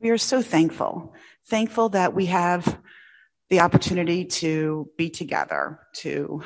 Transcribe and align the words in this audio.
We 0.00 0.10
are 0.10 0.18
so 0.18 0.42
thankful, 0.42 1.14
thankful 1.46 1.90
that 1.90 2.14
we 2.14 2.26
have 2.26 2.78
the 3.50 3.60
opportunity 3.60 4.24
to 4.24 4.88
be 4.96 5.10
together. 5.10 5.80
To, 5.96 6.42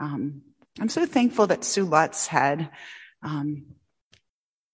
um, 0.00 0.42
I'm 0.80 0.88
so 0.88 1.04
thankful 1.04 1.48
that 1.48 1.64
Sue 1.64 1.84
Lutz 1.84 2.26
had 2.26 2.70
um, 3.22 3.66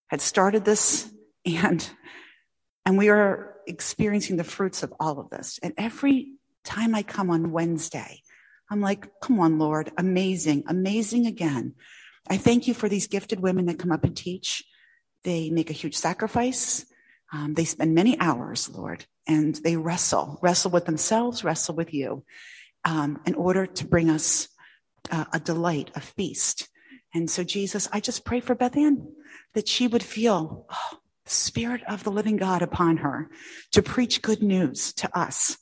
had 0.08 0.20
started 0.20 0.64
this, 0.64 1.10
and 1.44 1.88
and 2.86 2.98
we 2.98 3.08
are 3.08 3.56
experiencing 3.66 4.36
the 4.36 4.44
fruits 4.44 4.82
of 4.82 4.92
all 5.00 5.18
of 5.18 5.30
this. 5.30 5.58
And 5.62 5.74
every 5.76 6.34
time 6.64 6.94
I 6.94 7.02
come 7.02 7.30
on 7.30 7.52
Wednesday, 7.52 8.22
I'm 8.70 8.80
like, 8.80 9.08
come 9.20 9.40
on, 9.40 9.58
Lord, 9.58 9.90
amazing, 9.98 10.64
amazing 10.68 11.26
again. 11.26 11.74
I 12.28 12.36
thank 12.36 12.68
you 12.68 12.74
for 12.74 12.88
these 12.88 13.06
gifted 13.08 13.40
women 13.40 13.66
that 13.66 13.78
come 13.78 13.92
up 13.92 14.04
and 14.04 14.16
teach. 14.16 14.64
They 15.24 15.50
make 15.50 15.70
a 15.70 15.74
huge 15.74 15.96
sacrifice. 15.96 16.86
Um, 17.32 17.54
they 17.54 17.64
spend 17.64 17.94
many 17.94 18.18
hours, 18.18 18.68
Lord, 18.68 19.04
and 19.26 19.54
they 19.56 19.76
wrestle, 19.76 20.38
wrestle 20.42 20.70
with 20.70 20.86
themselves, 20.86 21.44
wrestle 21.44 21.76
with 21.76 21.94
you, 21.94 22.24
um, 22.84 23.20
in 23.26 23.34
order 23.34 23.66
to 23.66 23.86
bring 23.86 24.10
us 24.10 24.48
uh, 25.10 25.26
a 25.32 25.38
delight, 25.38 25.90
a 25.94 26.00
feast. 26.00 26.68
And 27.14 27.30
so, 27.30 27.44
Jesus, 27.44 27.88
I 27.92 28.00
just 28.00 28.24
pray 28.24 28.40
for 28.40 28.54
Beth 28.54 28.76
Ann 28.76 29.12
that 29.54 29.68
she 29.68 29.86
would 29.86 30.02
feel 30.02 30.66
oh, 30.70 30.98
the 31.24 31.30
Spirit 31.30 31.82
of 31.88 32.04
the 32.04 32.10
living 32.10 32.36
God 32.36 32.62
upon 32.62 32.98
her 32.98 33.30
to 33.72 33.82
preach 33.82 34.22
good 34.22 34.42
news 34.42 34.92
to 34.94 35.18
us. 35.18 35.56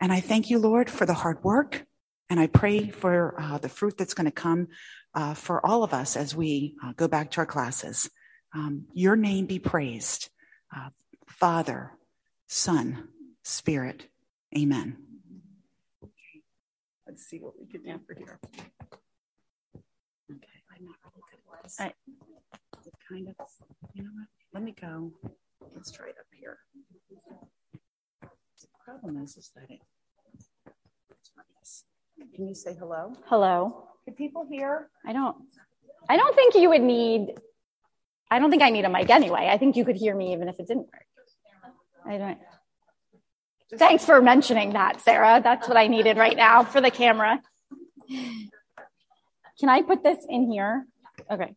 And 0.00 0.12
I 0.12 0.20
thank 0.20 0.48
you, 0.48 0.58
Lord, 0.58 0.88
for 0.88 1.06
the 1.06 1.14
hard 1.14 1.42
work. 1.44 1.84
And 2.30 2.38
I 2.38 2.46
pray 2.46 2.88
for 2.88 3.34
uh, 3.38 3.58
the 3.58 3.68
fruit 3.68 3.98
that's 3.98 4.14
going 4.14 4.26
to 4.26 4.30
come 4.30 4.68
uh, 5.14 5.34
for 5.34 5.64
all 5.66 5.82
of 5.82 5.92
us 5.92 6.16
as 6.16 6.34
we 6.34 6.76
uh, 6.84 6.92
go 6.96 7.08
back 7.08 7.32
to 7.32 7.40
our 7.40 7.46
classes. 7.46 8.08
Um, 8.52 8.86
your 8.94 9.16
name 9.16 9.46
be 9.46 9.58
praised. 9.58 10.28
Uh, 10.74 10.90
Father, 11.26 11.92
Son, 12.46 13.08
Spirit. 13.42 14.08
Amen. 14.56 14.96
Okay. 16.02 16.42
Let's 17.06 17.24
see 17.24 17.38
what 17.38 17.58
we 17.58 17.66
can 17.66 17.82
do 17.82 18.00
for 18.06 18.14
here. 18.14 18.40
Okay, 20.30 20.58
I'm 20.76 20.84
not 20.84 20.96
really 21.04 21.22
good 21.30 21.38
at 21.56 21.62
this. 21.62 21.80
I, 21.80 21.92
kind 23.08 23.28
of, 23.28 23.34
you 23.94 24.02
know 24.04 24.10
what? 24.14 24.28
Let 24.52 24.62
me 24.62 24.74
go. 24.80 25.12
Let's 25.74 25.90
try 25.90 26.08
it 26.08 26.16
up 26.18 26.26
here. 26.38 26.58
The 28.60 28.68
problem 28.84 29.22
is, 29.22 29.36
is 29.36 29.50
that 29.54 29.70
it. 29.70 29.80
Can 32.34 32.48
you 32.48 32.54
say 32.54 32.76
hello? 32.78 33.14
Hello. 33.26 33.88
Can 34.04 34.14
people 34.14 34.46
hear? 34.48 34.88
I 35.06 35.12
don't. 35.12 35.36
I 36.08 36.16
don't 36.16 36.34
think 36.34 36.54
you 36.54 36.68
would 36.70 36.82
need. 36.82 37.34
I 38.30 38.38
don't 38.38 38.50
think 38.50 38.62
I 38.62 38.70
need 38.70 38.84
a 38.84 38.88
mic 38.88 39.10
anyway. 39.10 39.48
I 39.50 39.58
think 39.58 39.76
you 39.76 39.84
could 39.84 39.96
hear 39.96 40.14
me 40.14 40.32
even 40.32 40.48
if 40.48 40.60
it 40.60 40.68
didn't 40.68 40.86
work. 40.86 41.06
I 42.06 42.18
don't. 42.18 42.38
Thanks 43.76 44.04
for 44.04 44.20
mentioning 44.20 44.72
that, 44.72 45.00
Sarah. 45.00 45.40
That's 45.42 45.68
what 45.68 45.76
I 45.76 45.86
needed 45.86 46.16
right 46.16 46.36
now 46.36 46.64
for 46.64 46.80
the 46.80 46.90
camera. 46.90 47.40
Can 48.08 49.68
I 49.68 49.82
put 49.82 50.02
this 50.02 50.18
in 50.28 50.50
here? 50.50 50.86
Okay. 51.30 51.54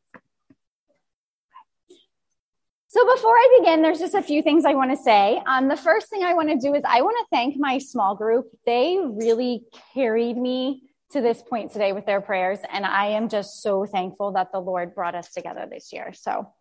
So 2.87 3.15
before 3.15 3.33
I 3.33 3.57
begin, 3.59 3.81
there's 3.81 3.97
just 3.97 4.13
a 4.13 4.21
few 4.21 4.43
things 4.43 4.65
I 4.65 4.75
want 4.75 4.91
to 4.91 4.97
say. 4.97 5.41
Um, 5.47 5.67
the 5.67 5.75
first 5.75 6.11
thing 6.11 6.21
I 6.21 6.35
want 6.35 6.49
to 6.49 6.57
do 6.57 6.75
is 6.75 6.83
I 6.87 7.01
want 7.01 7.17
to 7.17 7.25
thank 7.35 7.57
my 7.57 7.79
small 7.79 8.15
group. 8.15 8.45
They 8.67 8.99
really 9.01 9.63
carried 9.95 10.37
me 10.37 10.83
to 11.11 11.21
this 11.21 11.41
point 11.41 11.71
today 11.71 11.93
with 11.93 12.05
their 12.05 12.21
prayers, 12.21 12.59
and 12.71 12.85
I 12.85 13.07
am 13.07 13.29
just 13.29 13.63
so 13.63 13.85
thankful 13.87 14.33
that 14.33 14.51
the 14.51 14.59
Lord 14.59 14.93
brought 14.93 15.15
us 15.15 15.31
together 15.31 15.67
this 15.67 15.91
year. 15.91 16.13
So 16.13 16.53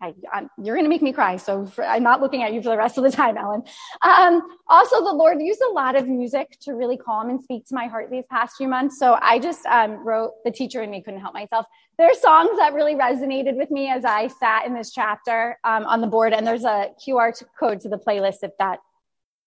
I, 0.00 0.14
you're 0.62 0.74
going 0.74 0.84
to 0.84 0.88
make 0.88 1.02
me 1.02 1.12
cry. 1.12 1.36
So 1.36 1.66
for, 1.66 1.84
I'm 1.84 2.02
not 2.02 2.20
looking 2.20 2.42
at 2.42 2.52
you 2.52 2.62
for 2.62 2.68
the 2.68 2.76
rest 2.76 2.98
of 2.98 3.04
the 3.04 3.10
time, 3.10 3.36
Ellen. 3.36 3.62
Um, 4.02 4.42
also, 4.68 5.02
the 5.02 5.12
Lord 5.12 5.40
used 5.40 5.60
a 5.62 5.72
lot 5.72 5.96
of 5.96 6.08
music 6.08 6.58
to 6.62 6.72
really 6.72 6.96
calm 6.96 7.30
and 7.30 7.40
speak 7.42 7.66
to 7.66 7.74
my 7.74 7.86
heart 7.86 8.10
these 8.10 8.24
past 8.30 8.56
few 8.56 8.68
months. 8.68 8.98
So 8.98 9.18
I 9.20 9.38
just 9.38 9.64
um, 9.66 10.04
wrote, 10.06 10.32
the 10.44 10.50
teacher 10.50 10.82
and 10.82 10.90
me 10.90 11.02
couldn't 11.02 11.20
help 11.20 11.34
myself. 11.34 11.66
There 11.98 12.08
are 12.08 12.14
songs 12.14 12.58
that 12.58 12.74
really 12.74 12.94
resonated 12.94 13.56
with 13.56 13.70
me 13.70 13.88
as 13.88 14.04
I 14.04 14.28
sat 14.28 14.66
in 14.66 14.74
this 14.74 14.92
chapter 14.92 15.58
um, 15.64 15.84
on 15.84 16.00
the 16.00 16.06
board. 16.06 16.32
And 16.32 16.46
there's 16.46 16.64
a 16.64 16.90
QR 17.06 17.32
code 17.58 17.80
to 17.80 17.88
the 17.88 17.98
playlist 17.98 18.38
if 18.42 18.50
that 18.58 18.80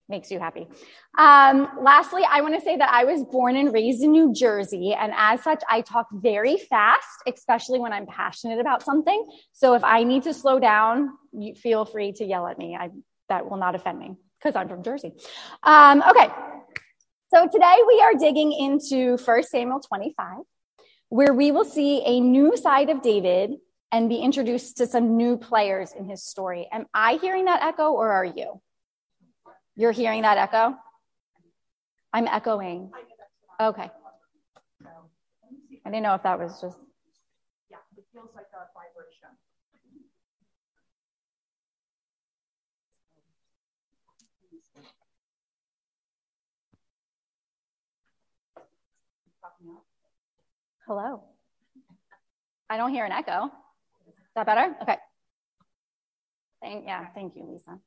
makes 0.09 0.31
you 0.31 0.39
happy. 0.39 0.67
Um, 1.17 1.69
lastly, 1.81 2.23
I 2.29 2.41
want 2.41 2.55
to 2.55 2.61
say 2.61 2.77
that 2.77 2.89
I 2.89 3.03
was 3.03 3.23
born 3.23 3.55
and 3.57 3.73
raised 3.73 4.03
in 4.03 4.11
New 4.11 4.33
Jersey, 4.33 4.93
and 4.93 5.11
as 5.15 5.43
such, 5.43 5.63
I 5.69 5.81
talk 5.81 6.07
very 6.13 6.57
fast, 6.57 7.23
especially 7.27 7.79
when 7.79 7.93
I'm 7.93 8.05
passionate 8.05 8.59
about 8.59 8.83
something. 8.83 9.27
So 9.53 9.73
if 9.73 9.83
I 9.83 10.03
need 10.03 10.23
to 10.23 10.33
slow 10.33 10.59
down, 10.59 11.09
you 11.33 11.55
feel 11.55 11.85
free 11.85 12.13
to 12.13 12.25
yell 12.25 12.47
at 12.47 12.57
me. 12.57 12.75
I, 12.79 12.89
that 13.29 13.49
will 13.49 13.57
not 13.57 13.75
offend 13.75 13.99
me 13.99 14.15
because 14.39 14.55
I'm 14.55 14.69
from 14.69 14.83
Jersey. 14.83 15.13
Um, 15.63 16.03
okay, 16.09 16.29
so 17.33 17.47
today 17.51 17.75
we 17.87 18.01
are 18.01 18.13
digging 18.13 18.53
into 18.53 19.17
1 19.17 19.43
Samuel 19.43 19.81
25, 19.81 20.37
where 21.09 21.33
we 21.33 21.51
will 21.51 21.65
see 21.65 22.01
a 22.05 22.21
new 22.21 22.55
side 22.55 22.89
of 22.89 23.01
David 23.01 23.55
and 23.91 24.09
be 24.09 24.17
introduced 24.17 24.77
to 24.77 24.87
some 24.87 25.17
new 25.17 25.37
players 25.37 25.91
in 25.91 26.07
his 26.07 26.23
story. 26.23 26.67
Am 26.71 26.85
I 26.93 27.15
hearing 27.15 27.45
that 27.45 27.63
echo, 27.63 27.91
or 27.91 28.11
are 28.11 28.25
you? 28.25 28.61
You're 29.77 29.91
hearing 29.91 30.23
that 30.23 30.39
echo? 30.39 30.75
I'm 32.11 32.27
echoing. 32.27 32.91
Okay. 33.61 33.91
I 35.85 35.89
didn't 35.89 36.01
know 36.01 36.15
if 36.15 36.23
that 36.23 36.39
was 36.39 36.59
just. 36.59 36.79
Yeah, 37.69 37.77
it 37.95 38.05
feels 38.11 38.29
like 38.33 38.47
a 38.53 38.65
vibration. 38.73 39.29
Hello. 50.87 51.23
I 52.67 52.77
don't 52.77 52.91
hear 52.91 53.05
an 53.05 53.11
echo. 53.11 53.45
Is 54.07 54.13
that 54.35 54.47
better? 54.47 54.75
Okay. 54.81 54.97
Thank, 56.63 56.85
yeah, 56.85 57.05
thank 57.13 57.35
you, 57.35 57.43
Lisa. 57.45 57.77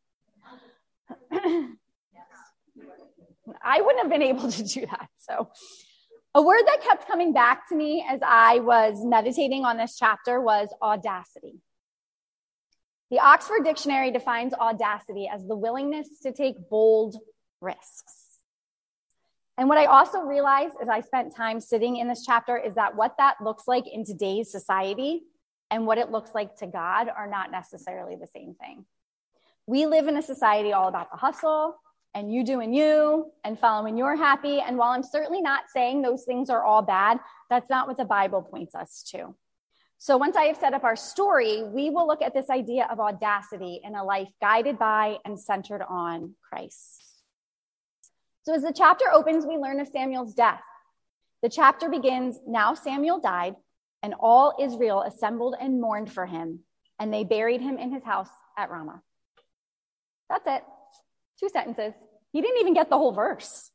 I 3.62 3.80
wouldn't 3.80 4.02
have 4.02 4.10
been 4.10 4.22
able 4.22 4.50
to 4.58 4.62
do 4.62 4.86
that. 4.86 5.08
So, 5.18 5.50
a 6.34 6.42
word 6.42 6.62
that 6.64 6.82
kept 6.82 7.08
coming 7.08 7.32
back 7.32 7.68
to 7.70 7.74
me 7.74 8.06
as 8.08 8.20
I 8.24 8.60
was 8.60 9.04
meditating 9.04 9.64
on 9.64 9.76
this 9.76 9.96
chapter 9.98 10.40
was 10.40 10.68
audacity. 10.80 11.60
The 13.10 13.18
Oxford 13.18 13.64
Dictionary 13.64 14.12
defines 14.12 14.54
audacity 14.54 15.28
as 15.32 15.44
the 15.44 15.56
willingness 15.56 16.20
to 16.22 16.32
take 16.32 16.54
bold 16.70 17.16
risks. 17.60 18.38
And 19.58 19.68
what 19.68 19.78
I 19.78 19.86
also 19.86 20.20
realized 20.20 20.74
as 20.80 20.88
I 20.88 21.00
spent 21.00 21.34
time 21.34 21.60
sitting 21.60 21.96
in 21.96 22.06
this 22.06 22.24
chapter 22.24 22.56
is 22.56 22.76
that 22.76 22.96
what 22.96 23.16
that 23.18 23.42
looks 23.42 23.64
like 23.66 23.86
in 23.86 24.04
today's 24.04 24.52
society 24.52 25.22
and 25.70 25.86
what 25.86 25.98
it 25.98 26.10
looks 26.10 26.30
like 26.34 26.56
to 26.58 26.66
God 26.66 27.08
are 27.08 27.26
not 27.26 27.50
necessarily 27.50 28.16
the 28.16 28.28
same 28.28 28.54
thing. 28.54 28.86
We 29.66 29.86
live 29.86 30.08
in 30.08 30.16
a 30.16 30.22
society 30.22 30.72
all 30.72 30.88
about 30.88 31.10
the 31.10 31.16
hustle 31.16 31.76
and 32.14 32.32
you 32.32 32.44
doing 32.44 32.74
you 32.74 33.30
and 33.44 33.58
following 33.58 33.96
your 33.96 34.16
happy. 34.16 34.60
And 34.60 34.76
while 34.76 34.90
I'm 34.90 35.02
certainly 35.02 35.40
not 35.40 35.64
saying 35.72 36.02
those 36.02 36.24
things 36.24 36.50
are 36.50 36.64
all 36.64 36.82
bad, 36.82 37.18
that's 37.48 37.70
not 37.70 37.86
what 37.86 37.96
the 37.96 38.04
Bible 38.04 38.42
points 38.42 38.74
us 38.74 39.04
to. 39.10 39.34
So 39.98 40.16
once 40.16 40.34
I 40.34 40.44
have 40.44 40.56
set 40.56 40.72
up 40.72 40.82
our 40.82 40.96
story, 40.96 41.62
we 41.62 41.90
will 41.90 42.06
look 42.06 42.22
at 42.22 42.32
this 42.32 42.48
idea 42.48 42.88
of 42.90 43.00
audacity 43.00 43.80
in 43.84 43.94
a 43.94 44.02
life 44.02 44.30
guided 44.40 44.78
by 44.78 45.18
and 45.24 45.38
centered 45.38 45.82
on 45.82 46.34
Christ. 46.48 47.04
So 48.44 48.54
as 48.54 48.62
the 48.62 48.72
chapter 48.74 49.12
opens, 49.12 49.44
we 49.44 49.58
learn 49.58 49.78
of 49.78 49.88
Samuel's 49.88 50.32
death. 50.32 50.62
The 51.42 51.50
chapter 51.50 51.90
begins 51.90 52.40
Now 52.46 52.72
Samuel 52.74 53.20
died, 53.20 53.56
and 54.02 54.14
all 54.18 54.56
Israel 54.58 55.02
assembled 55.02 55.54
and 55.60 55.80
mourned 55.80 56.10
for 56.10 56.24
him, 56.24 56.60
and 56.98 57.12
they 57.12 57.24
buried 57.24 57.60
him 57.60 57.78
in 57.78 57.92
his 57.92 58.02
house 58.02 58.30
at 58.56 58.70
Ramah. 58.70 59.02
That's 60.30 60.46
it. 60.46 60.62
Two 61.38 61.50
sentences. 61.50 61.94
He 62.32 62.40
didn't 62.40 62.60
even 62.60 62.72
get 62.72 62.88
the 62.88 62.96
whole 62.96 63.12
verse. 63.12 63.70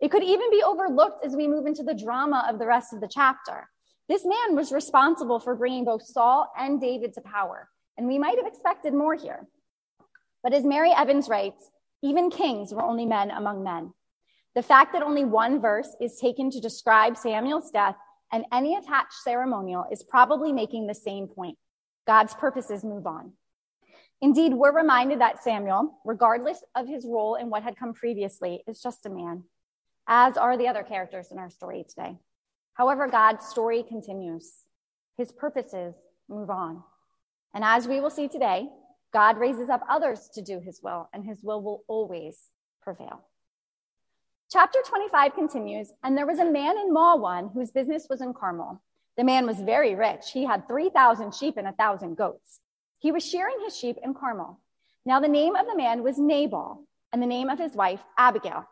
It 0.00 0.10
could 0.10 0.22
even 0.22 0.50
be 0.50 0.62
overlooked 0.62 1.24
as 1.24 1.34
we 1.34 1.48
move 1.48 1.66
into 1.66 1.82
the 1.82 1.94
drama 1.94 2.46
of 2.48 2.58
the 2.58 2.66
rest 2.66 2.92
of 2.92 3.00
the 3.00 3.08
chapter. 3.08 3.68
This 4.08 4.24
man 4.24 4.54
was 4.54 4.70
responsible 4.70 5.40
for 5.40 5.54
bringing 5.54 5.86
both 5.86 6.04
Saul 6.04 6.52
and 6.58 6.80
David 6.80 7.14
to 7.14 7.22
power, 7.22 7.70
and 7.96 8.06
we 8.06 8.18
might 8.18 8.36
have 8.36 8.46
expected 8.46 8.92
more 8.92 9.14
here. 9.14 9.48
But 10.42 10.52
as 10.52 10.64
Mary 10.64 10.90
Evans 10.94 11.28
writes, 11.28 11.70
even 12.02 12.30
kings 12.30 12.74
were 12.74 12.82
only 12.82 13.06
men 13.06 13.30
among 13.30 13.64
men. 13.64 13.94
The 14.54 14.62
fact 14.62 14.92
that 14.92 15.02
only 15.02 15.24
one 15.24 15.58
verse 15.58 15.96
is 16.02 16.18
taken 16.18 16.50
to 16.50 16.60
describe 16.60 17.16
Samuel's 17.16 17.70
death 17.70 17.96
and 18.30 18.44
any 18.52 18.76
attached 18.76 19.22
ceremonial 19.22 19.86
is 19.90 20.02
probably 20.02 20.52
making 20.52 20.86
the 20.86 20.94
same 20.94 21.28
point. 21.28 21.56
God's 22.06 22.34
purposes 22.34 22.84
move 22.84 23.06
on. 23.06 23.32
Indeed, 24.24 24.54
we're 24.54 24.74
reminded 24.74 25.20
that 25.20 25.42
Samuel, 25.42 25.98
regardless 26.02 26.64
of 26.74 26.88
his 26.88 27.04
role 27.04 27.34
in 27.34 27.50
what 27.50 27.62
had 27.62 27.76
come 27.76 27.92
previously, 27.92 28.64
is 28.66 28.80
just 28.80 29.04
a 29.04 29.10
man, 29.10 29.42
as 30.06 30.38
are 30.38 30.56
the 30.56 30.66
other 30.66 30.82
characters 30.82 31.30
in 31.30 31.38
our 31.38 31.50
story 31.50 31.84
today. 31.86 32.16
However, 32.72 33.06
God's 33.06 33.44
story 33.44 33.82
continues. 33.82 34.50
His 35.18 35.30
purposes 35.30 35.94
move 36.26 36.48
on. 36.48 36.82
And 37.52 37.62
as 37.62 37.86
we 37.86 38.00
will 38.00 38.08
see 38.08 38.26
today, 38.26 38.70
God 39.12 39.36
raises 39.36 39.68
up 39.68 39.82
others 39.90 40.30
to 40.32 40.40
do 40.40 40.58
his 40.58 40.80
will, 40.82 41.10
and 41.12 41.22
his 41.22 41.42
will 41.42 41.60
will 41.60 41.84
always 41.86 42.48
prevail. 42.80 43.26
Chapter 44.50 44.78
25 44.86 45.34
continues, 45.34 45.92
and 46.02 46.16
there 46.16 46.26
was 46.26 46.38
a 46.38 46.50
man 46.50 46.78
in 46.78 46.94
Maon 46.94 47.50
whose 47.52 47.72
business 47.72 48.06
was 48.08 48.22
in 48.22 48.32
Carmel. 48.32 48.80
The 49.18 49.24
man 49.24 49.44
was 49.44 49.60
very 49.60 49.94
rich. 49.94 50.30
He 50.32 50.46
had 50.46 50.66
3,000 50.66 51.34
sheep 51.34 51.58
and 51.58 51.66
a 51.66 51.72
1,000 51.72 52.14
goats. 52.14 52.60
He 53.04 53.12
was 53.12 53.22
shearing 53.22 53.58
his 53.62 53.76
sheep 53.76 53.98
in 54.02 54.14
Carmel. 54.14 54.58
Now, 55.04 55.20
the 55.20 55.28
name 55.28 55.56
of 55.56 55.66
the 55.66 55.76
man 55.76 56.02
was 56.02 56.18
Nabal, 56.18 56.86
and 57.12 57.20
the 57.20 57.26
name 57.26 57.50
of 57.50 57.58
his 57.58 57.74
wife, 57.74 58.02
Abigail. 58.16 58.66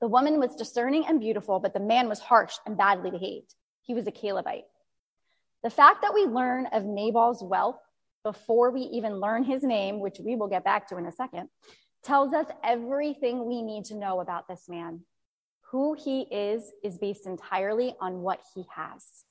The 0.00 0.06
woman 0.06 0.38
was 0.38 0.54
discerning 0.54 1.06
and 1.08 1.18
beautiful, 1.18 1.58
but 1.58 1.74
the 1.74 1.80
man 1.80 2.08
was 2.08 2.20
harsh 2.20 2.54
and 2.66 2.76
badly 2.76 3.10
behaved. 3.10 3.56
He 3.82 3.94
was 3.94 4.06
a 4.06 4.12
Calebite. 4.12 4.66
The 5.64 5.70
fact 5.70 6.02
that 6.02 6.14
we 6.14 6.24
learn 6.24 6.66
of 6.66 6.84
Nabal's 6.84 7.42
wealth 7.42 7.80
before 8.22 8.70
we 8.70 8.82
even 8.82 9.18
learn 9.18 9.42
his 9.42 9.64
name, 9.64 9.98
which 9.98 10.20
we 10.20 10.36
will 10.36 10.46
get 10.46 10.62
back 10.62 10.88
to 10.90 10.96
in 10.96 11.06
a 11.06 11.10
second, 11.10 11.48
tells 12.04 12.32
us 12.32 12.46
everything 12.62 13.44
we 13.44 13.62
need 13.62 13.86
to 13.86 13.96
know 13.96 14.20
about 14.20 14.46
this 14.46 14.68
man. 14.68 15.00
Who 15.72 15.94
he 15.94 16.28
is 16.30 16.70
is 16.84 16.96
based 16.96 17.26
entirely 17.26 17.96
on 18.00 18.22
what 18.22 18.38
he 18.54 18.66
has. 18.72 19.24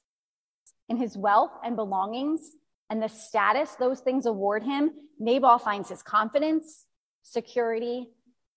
In 0.89 0.97
his 0.97 1.15
wealth 1.15 1.53
and 1.63 1.77
belongings 1.77 2.51
and 2.89 3.01
the 3.01 3.10
status 3.10 3.75
those 3.75 4.00
things 4.00 4.25
award 4.25 4.63
him, 4.63 4.92
Nabal 5.19 5.57
finds 5.60 5.89
his 5.89 6.01
confidence, 6.01 6.86
security, 7.24 8.10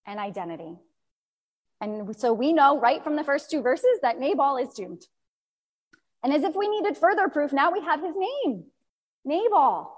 and 0.06 0.20
identity. 0.20 0.76
And 1.80 2.14
so 2.16 2.32
we 2.32 2.52
know 2.52 2.78
right 2.78 3.02
from 3.02 3.16
the 3.16 3.24
first 3.24 3.50
two 3.50 3.62
verses 3.62 3.98
that 4.02 4.18
Nabal 4.18 4.58
is 4.58 4.74
doomed. 4.74 5.02
And 6.22 6.32
as 6.32 6.42
if 6.42 6.54
we 6.54 6.68
needed 6.68 6.96
further 6.96 7.28
proof, 7.28 7.52
now 7.52 7.72
we 7.72 7.80
have 7.80 8.02
his 8.02 8.14
name 8.16 8.64
Nabal, 9.24 9.92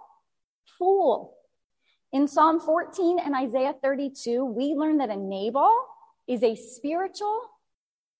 fool. 0.78 1.36
In 2.12 2.28
Psalm 2.28 2.60
14 2.60 3.18
and 3.18 3.34
Isaiah 3.34 3.74
32, 3.82 4.44
we 4.44 4.74
learn 4.74 4.98
that 4.98 5.10
a 5.10 5.16
Nabal 5.16 5.86
is 6.28 6.42
a 6.42 6.54
spiritual, 6.54 7.40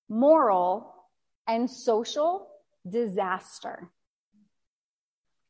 moral, 0.09 0.93
and 1.47 1.69
social 1.69 2.47
disaster. 2.89 3.89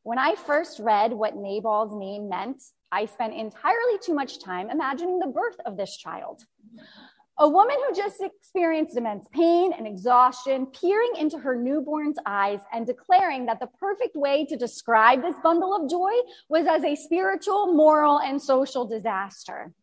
When 0.04 0.20
I 0.20 0.36
first 0.36 0.80
read 0.80 1.14
what 1.14 1.38
Nabal's 1.38 1.96
name 1.96 2.28
meant, 2.28 2.62
I 2.92 3.06
spent 3.06 3.34
entirely 3.34 3.98
too 4.02 4.14
much 4.14 4.44
time 4.44 4.70
imagining 4.70 5.20
the 5.20 5.28
birth 5.28 5.56
of 5.66 5.78
this 5.78 5.96
child. 5.96 6.44
A 7.40 7.48
woman 7.48 7.78
who 7.88 7.96
just 7.96 8.22
experienced 8.22 8.98
immense 8.98 9.28
pain 9.32 9.72
and 9.72 9.88
exhaustion, 9.88 10.68
peering 10.68 11.14
into 11.18 11.40
her 11.40 11.56
newborn's 11.56 12.18
eyes 12.26 12.60
and 12.74 12.86
declaring 12.86 13.46
that 13.46 13.62
the 13.62 13.70
perfect 13.80 14.16
way 14.16 14.46
to 14.46 14.58
describe 14.58 15.22
this 15.22 15.36
bundle 15.42 15.74
of 15.74 15.90
joy 15.90 16.12
was 16.50 16.68
as 16.68 16.84
a 16.84 16.96
spiritual, 16.96 17.74
moral, 17.74 18.20
and 18.20 18.42
social 18.42 18.86
disaster. 18.86 19.74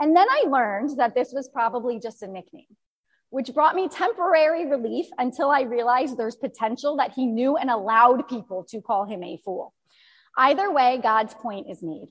And 0.00 0.16
then 0.16 0.26
I 0.28 0.44
learned 0.48 0.98
that 0.98 1.14
this 1.14 1.30
was 1.32 1.48
probably 1.48 2.00
just 2.00 2.22
a 2.22 2.26
nickname, 2.26 2.74
which 3.30 3.54
brought 3.54 3.74
me 3.74 3.88
temporary 3.88 4.66
relief 4.66 5.06
until 5.18 5.50
I 5.50 5.62
realized 5.62 6.16
there's 6.16 6.36
potential 6.36 6.96
that 6.96 7.12
he 7.12 7.26
knew 7.26 7.56
and 7.56 7.70
allowed 7.70 8.28
people 8.28 8.64
to 8.70 8.80
call 8.80 9.04
him 9.04 9.22
a 9.22 9.38
fool. 9.44 9.72
Either 10.36 10.70
way, 10.70 11.00
God's 11.02 11.34
point 11.34 11.70
is 11.70 11.82
made. 11.82 12.08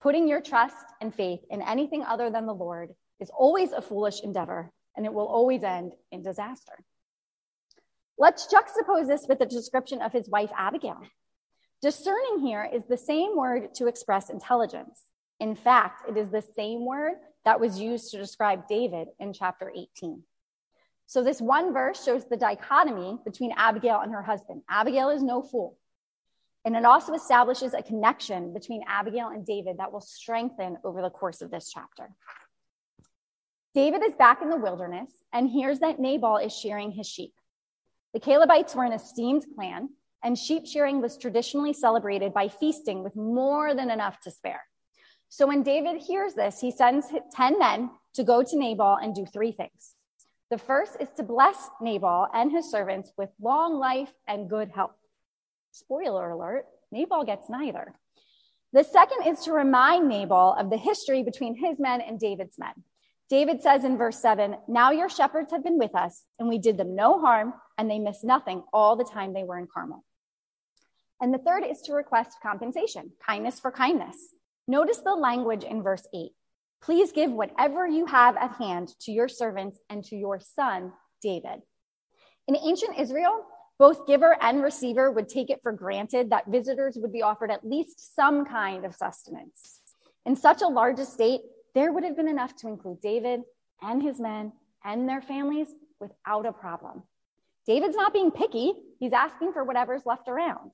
Putting 0.00 0.28
your 0.28 0.40
trust 0.40 0.76
and 1.00 1.14
faith 1.14 1.40
in 1.50 1.62
anything 1.62 2.04
other 2.04 2.30
than 2.30 2.46
the 2.46 2.54
Lord 2.54 2.90
is 3.18 3.30
always 3.30 3.72
a 3.72 3.82
foolish 3.82 4.20
endeavor 4.22 4.70
and 4.96 5.06
it 5.06 5.12
will 5.12 5.26
always 5.26 5.62
end 5.62 5.92
in 6.12 6.22
disaster. 6.22 6.84
Let's 8.18 8.52
juxtapose 8.52 9.06
this 9.06 9.26
with 9.28 9.38
the 9.38 9.46
description 9.46 10.02
of 10.02 10.12
his 10.12 10.28
wife, 10.28 10.50
Abigail. 10.56 11.00
Discerning 11.80 12.40
here 12.40 12.68
is 12.72 12.82
the 12.88 12.96
same 12.96 13.36
word 13.36 13.74
to 13.76 13.86
express 13.86 14.28
intelligence. 14.28 15.04
In 15.38 15.54
fact, 15.54 16.08
it 16.08 16.16
is 16.16 16.30
the 16.30 16.42
same 16.42 16.84
word 16.84 17.14
that 17.44 17.60
was 17.60 17.78
used 17.78 18.10
to 18.10 18.18
describe 18.18 18.66
David 18.68 19.08
in 19.20 19.32
chapter 19.32 19.70
18. 19.70 20.22
So, 21.08 21.24
this 21.24 21.40
one 21.40 21.72
verse 21.72 22.04
shows 22.04 22.26
the 22.26 22.36
dichotomy 22.36 23.16
between 23.24 23.54
Abigail 23.56 24.00
and 24.00 24.12
her 24.12 24.20
husband. 24.20 24.60
Abigail 24.68 25.08
is 25.08 25.22
no 25.22 25.40
fool. 25.40 25.78
And 26.66 26.76
it 26.76 26.84
also 26.84 27.14
establishes 27.14 27.72
a 27.72 27.82
connection 27.82 28.52
between 28.52 28.82
Abigail 28.86 29.28
and 29.28 29.46
David 29.46 29.78
that 29.78 29.90
will 29.90 30.02
strengthen 30.02 30.76
over 30.84 31.00
the 31.00 31.08
course 31.08 31.40
of 31.40 31.50
this 31.50 31.72
chapter. 31.72 32.10
David 33.74 34.02
is 34.04 34.16
back 34.16 34.42
in 34.42 34.50
the 34.50 34.58
wilderness 34.58 35.10
and 35.32 35.48
hears 35.48 35.78
that 35.78 35.98
Nabal 35.98 36.36
is 36.36 36.54
shearing 36.54 36.92
his 36.92 37.08
sheep. 37.08 37.32
The 38.12 38.20
Calebites 38.20 38.74
were 38.74 38.84
an 38.84 38.92
esteemed 38.92 39.46
clan, 39.54 39.88
and 40.22 40.36
sheep 40.36 40.66
shearing 40.66 41.00
was 41.00 41.16
traditionally 41.16 41.72
celebrated 41.72 42.34
by 42.34 42.48
feasting 42.48 43.02
with 43.02 43.16
more 43.16 43.74
than 43.74 43.90
enough 43.90 44.20
to 44.24 44.30
spare. 44.30 44.64
So 45.30 45.46
when 45.46 45.62
David 45.62 46.02
hears 46.02 46.34
this, 46.34 46.60
he 46.60 46.70
sends 46.70 47.06
10 47.34 47.58
men 47.58 47.88
to 48.12 48.24
go 48.24 48.42
to 48.42 48.58
Nabal 48.58 48.98
and 49.00 49.14
do 49.14 49.24
three 49.24 49.52
things. 49.52 49.94
The 50.50 50.58
first 50.58 50.96
is 50.98 51.08
to 51.16 51.22
bless 51.22 51.68
Nabal 51.80 52.26
and 52.32 52.50
his 52.50 52.70
servants 52.70 53.12
with 53.18 53.28
long 53.40 53.78
life 53.78 54.12
and 54.26 54.48
good 54.48 54.70
health. 54.70 54.96
Spoiler 55.72 56.30
alert, 56.30 56.64
Nabal 56.90 57.24
gets 57.24 57.50
neither. 57.50 57.94
The 58.72 58.84
second 58.84 59.26
is 59.26 59.40
to 59.44 59.52
remind 59.52 60.08
Nabal 60.08 60.54
of 60.58 60.70
the 60.70 60.78
history 60.78 61.22
between 61.22 61.54
his 61.54 61.78
men 61.78 62.00
and 62.00 62.18
David's 62.18 62.58
men. 62.58 62.72
David 63.28 63.62
says 63.62 63.84
in 63.84 63.98
verse 63.98 64.20
7 64.22 64.56
Now 64.68 64.90
your 64.90 65.10
shepherds 65.10 65.52
have 65.52 65.62
been 65.62 65.78
with 65.78 65.94
us, 65.94 66.24
and 66.38 66.48
we 66.48 66.58
did 66.58 66.78
them 66.78 66.94
no 66.94 67.20
harm, 67.20 67.52
and 67.76 67.90
they 67.90 67.98
missed 67.98 68.24
nothing 68.24 68.62
all 68.72 68.96
the 68.96 69.04
time 69.04 69.34
they 69.34 69.44
were 69.44 69.58
in 69.58 69.68
Carmel. 69.72 70.04
And 71.20 71.34
the 71.34 71.38
third 71.38 71.64
is 71.64 71.82
to 71.82 71.92
request 71.92 72.38
compensation, 72.42 73.12
kindness 73.26 73.60
for 73.60 73.70
kindness. 73.70 74.16
Notice 74.66 74.98
the 74.98 75.14
language 75.14 75.64
in 75.64 75.82
verse 75.82 76.06
8. 76.14 76.30
Please 76.80 77.12
give 77.12 77.32
whatever 77.32 77.86
you 77.86 78.06
have 78.06 78.36
at 78.36 78.54
hand 78.56 78.94
to 79.00 79.12
your 79.12 79.28
servants 79.28 79.78
and 79.90 80.04
to 80.04 80.16
your 80.16 80.40
son, 80.40 80.92
David. 81.22 81.62
In 82.46 82.56
ancient 82.56 82.98
Israel, 82.98 83.44
both 83.78 84.06
giver 84.06 84.36
and 84.40 84.62
receiver 84.62 85.10
would 85.10 85.28
take 85.28 85.50
it 85.50 85.60
for 85.62 85.72
granted 85.72 86.30
that 86.30 86.46
visitors 86.48 86.96
would 87.00 87.12
be 87.12 87.22
offered 87.22 87.50
at 87.50 87.66
least 87.66 88.14
some 88.14 88.44
kind 88.44 88.84
of 88.84 88.94
sustenance. 88.94 89.80
In 90.26 90.34
such 90.34 90.62
a 90.62 90.66
large 90.66 90.98
estate, 90.98 91.40
there 91.74 91.92
would 91.92 92.04
have 92.04 92.16
been 92.16 92.28
enough 92.28 92.56
to 92.56 92.68
include 92.68 93.00
David 93.00 93.42
and 93.82 94.02
his 94.02 94.18
men 94.18 94.52
and 94.84 95.08
their 95.08 95.22
families 95.22 95.68
without 96.00 96.46
a 96.46 96.52
problem. 96.52 97.02
David's 97.66 97.96
not 97.96 98.12
being 98.12 98.30
picky, 98.30 98.72
he's 98.98 99.12
asking 99.12 99.52
for 99.52 99.62
whatever's 99.62 100.06
left 100.06 100.28
around. 100.28 100.72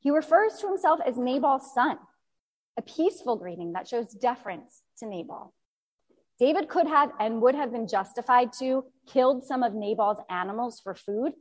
He 0.00 0.10
refers 0.10 0.54
to 0.54 0.68
himself 0.68 1.00
as 1.06 1.18
Nabal's 1.18 1.72
son, 1.74 1.98
a 2.76 2.82
peaceful 2.82 3.36
greeting 3.36 3.72
that 3.72 3.88
shows 3.88 4.12
deference 4.12 4.82
to 4.98 5.06
Nabal. 5.06 5.52
David 6.38 6.68
could 6.68 6.86
have 6.86 7.10
and 7.20 7.42
would 7.42 7.54
have 7.54 7.72
been 7.72 7.86
justified 7.86 8.52
to 8.54 8.84
killed 9.06 9.44
some 9.44 9.62
of 9.62 9.74
Nabal's 9.74 10.18
animals 10.30 10.80
for 10.82 10.94
food 10.94 11.32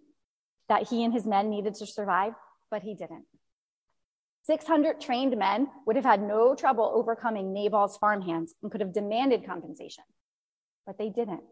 that 0.67 0.89
he 0.89 1.03
and 1.03 1.13
his 1.13 1.25
men 1.25 1.49
needed 1.49 1.75
to 1.75 1.85
survive, 1.85 2.33
but 2.69 2.83
he 2.83 2.93
didn't. 2.93 3.25
600 4.43 4.99
trained 4.99 5.37
men 5.37 5.67
would 5.85 5.95
have 5.95 6.05
had 6.05 6.21
no 6.21 6.55
trouble 6.55 6.91
overcoming 6.93 7.53
Nabal's 7.53 7.97
farmhands 7.97 8.55
and 8.61 8.71
could 8.71 8.81
have 8.81 8.93
demanded 8.93 9.45
compensation, 9.45 10.03
but 10.85 10.97
they 10.97 11.09
didn't. 11.09 11.43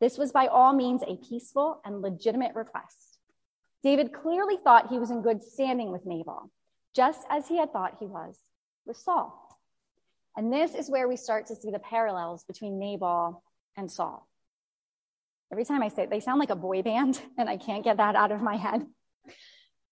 This 0.00 0.18
was 0.18 0.32
by 0.32 0.46
all 0.46 0.72
means 0.72 1.02
a 1.02 1.16
peaceful 1.16 1.80
and 1.84 2.02
legitimate 2.02 2.54
request. 2.54 3.18
David 3.82 4.12
clearly 4.12 4.58
thought 4.62 4.90
he 4.90 4.98
was 4.98 5.10
in 5.10 5.22
good 5.22 5.42
standing 5.42 5.90
with 5.90 6.06
Nabal, 6.06 6.50
just 6.94 7.26
as 7.30 7.48
he 7.48 7.58
had 7.58 7.72
thought 7.72 7.96
he 7.98 8.06
was 8.06 8.38
with 8.86 8.96
Saul. 8.96 9.42
And 10.36 10.52
this 10.52 10.74
is 10.74 10.90
where 10.90 11.08
we 11.08 11.16
start 11.16 11.46
to 11.46 11.56
see 11.56 11.70
the 11.70 11.78
parallels 11.78 12.44
between 12.44 12.78
Nabal 12.78 13.42
and 13.76 13.90
Saul. 13.90 14.28
Every 15.50 15.64
time 15.64 15.82
I 15.82 15.88
say 15.88 16.04
it, 16.04 16.10
they 16.10 16.20
sound 16.20 16.40
like 16.40 16.50
a 16.50 16.56
boy 16.56 16.82
band, 16.82 17.20
and 17.38 17.48
I 17.48 17.56
can't 17.56 17.84
get 17.84 17.96
that 17.98 18.16
out 18.16 18.32
of 18.32 18.42
my 18.42 18.56
head. 18.56 18.84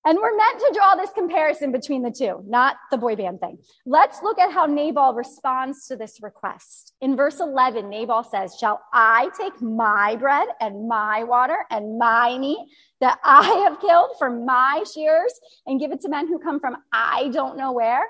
And 0.07 0.19
we're 0.19 0.37
meant 0.37 0.59
to 0.59 0.73
draw 0.75 0.97
this 0.97 1.11
comparison 1.15 1.73
between 1.73 2.03
the 2.03 2.11
two, 2.11 2.45
not 2.47 2.77
the 2.91 2.99
boy 2.99 3.17
band 3.17 3.41
thing. 3.41 3.57
Let's 3.87 4.23
look 4.23 4.39
at 4.39 4.53
how 4.53 4.67
Nabal 4.67 5.15
responds 5.15 5.87
to 5.87 5.97
this 5.97 6.19
request. 6.21 6.93
In 7.01 7.17
verse 7.17 7.41
11, 7.41 7.89
Nabal 7.89 8.23
says, 8.23 8.55
Shall 8.61 8.83
I 8.93 9.31
take 9.41 9.63
my 9.63 10.17
bread 10.17 10.49
and 10.61 10.89
my 10.89 11.25
water 11.25 11.57
and 11.71 11.99
my 11.99 12.37
meat 12.37 12.69
that 13.01 13.19
I 13.25 13.45
have 13.67 13.81
killed 13.81 14.11
for 14.19 14.29
my 14.29 14.85
shears 14.95 15.33
and 15.67 15.81
give 15.81 15.91
it 15.91 16.03
to 16.03 16.11
men 16.11 16.29
who 16.29 16.39
come 16.39 16.61
from 16.61 16.77
I 16.93 17.31
don't 17.33 17.57
know 17.57 17.73
where? 17.73 18.05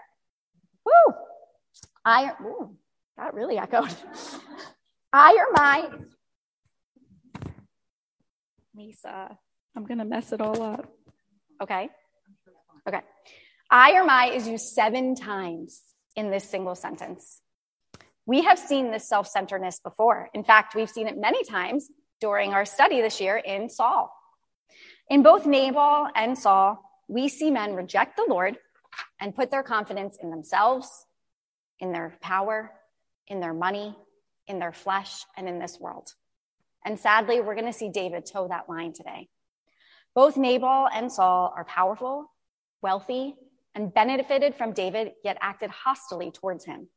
Woo! 0.84 1.14
I, 2.04 2.32
ooh, 2.42 2.76
that 3.16 3.34
really 3.34 3.58
echoed. 3.58 3.94
I 5.12 5.32
or 5.38 5.52
my. 5.52 5.90
Lisa, 8.76 9.38
I'm 9.76 9.86
to 9.86 10.04
mess 10.04 10.32
it 10.32 10.40
all 10.40 10.60
up. 10.62 10.92
Okay? 11.62 11.88
Okay. 12.88 13.00
I 13.70 13.92
or 13.92 14.04
my 14.04 14.26
is 14.26 14.46
used 14.46 14.66
seven 14.66 15.14
times 15.14 15.80
in 16.16 16.30
this 16.30 16.44
single 16.44 16.74
sentence. 16.74 17.40
We 18.26 18.42
have 18.42 18.58
seen 18.58 18.90
this 18.90 19.08
self 19.08 19.26
centeredness 19.28 19.80
before. 19.80 20.28
In 20.34 20.44
fact, 20.44 20.74
we've 20.74 20.90
seen 20.90 21.06
it 21.06 21.16
many 21.16 21.44
times 21.44 21.90
during 22.20 22.52
our 22.52 22.64
study 22.64 23.00
this 23.00 23.20
year 23.20 23.36
in 23.36 23.68
Saul. 23.68 24.12
In 25.08 25.22
both 25.22 25.46
Nabal 25.46 26.08
and 26.14 26.36
Saul, 26.38 26.82
we 27.08 27.28
see 27.28 27.50
men 27.50 27.74
reject 27.74 28.16
the 28.16 28.26
Lord 28.28 28.56
and 29.20 29.34
put 29.34 29.50
their 29.50 29.62
confidence 29.62 30.18
in 30.22 30.30
themselves, 30.30 31.06
in 31.80 31.92
their 31.92 32.16
power, 32.20 32.72
in 33.26 33.40
their 33.40 33.54
money, 33.54 33.96
in 34.46 34.58
their 34.58 34.72
flesh, 34.72 35.24
and 35.36 35.48
in 35.48 35.58
this 35.58 35.78
world. 35.80 36.12
And 36.84 36.98
sadly, 36.98 37.40
we're 37.40 37.54
going 37.54 37.66
to 37.66 37.72
see 37.72 37.88
David 37.88 38.26
toe 38.26 38.48
that 38.48 38.68
line 38.68 38.92
today. 38.92 39.28
Both 40.14 40.36
Nabal 40.36 40.88
and 40.92 41.10
Saul 41.10 41.52
are 41.56 41.64
powerful, 41.64 42.30
wealthy, 42.82 43.34
and 43.74 43.92
benefited 43.92 44.54
from 44.54 44.72
David, 44.72 45.12
yet 45.24 45.38
acted 45.40 45.70
hostilely 45.70 46.30
towards 46.30 46.64
him. 46.64 46.88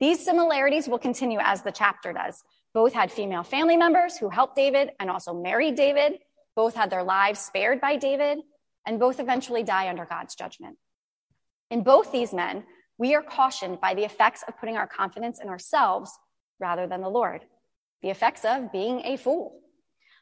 These 0.00 0.24
similarities 0.24 0.88
will 0.88 0.98
continue 0.98 1.38
as 1.40 1.62
the 1.62 1.72
chapter 1.72 2.12
does. 2.12 2.42
Both 2.74 2.92
had 2.92 3.10
female 3.10 3.42
family 3.42 3.78
members 3.78 4.18
who 4.18 4.28
helped 4.28 4.56
David 4.56 4.90
and 5.00 5.08
also 5.08 5.32
married 5.32 5.76
David. 5.76 6.18
Both 6.54 6.74
had 6.74 6.90
their 6.90 7.02
lives 7.02 7.40
spared 7.40 7.80
by 7.80 7.96
David, 7.96 8.40
and 8.84 9.00
both 9.00 9.20
eventually 9.20 9.62
die 9.62 9.88
under 9.88 10.04
God's 10.04 10.34
judgment. 10.34 10.76
In 11.70 11.82
both 11.82 12.12
these 12.12 12.32
men, 12.32 12.64
we 12.98 13.14
are 13.14 13.22
cautioned 13.22 13.80
by 13.80 13.94
the 13.94 14.04
effects 14.04 14.42
of 14.46 14.58
putting 14.58 14.76
our 14.76 14.86
confidence 14.86 15.40
in 15.40 15.48
ourselves 15.48 16.10
rather 16.58 16.86
than 16.86 17.02
the 17.02 17.08
Lord, 17.08 17.44
the 18.02 18.10
effects 18.10 18.44
of 18.44 18.72
being 18.72 19.00
a 19.04 19.16
fool. 19.16 19.60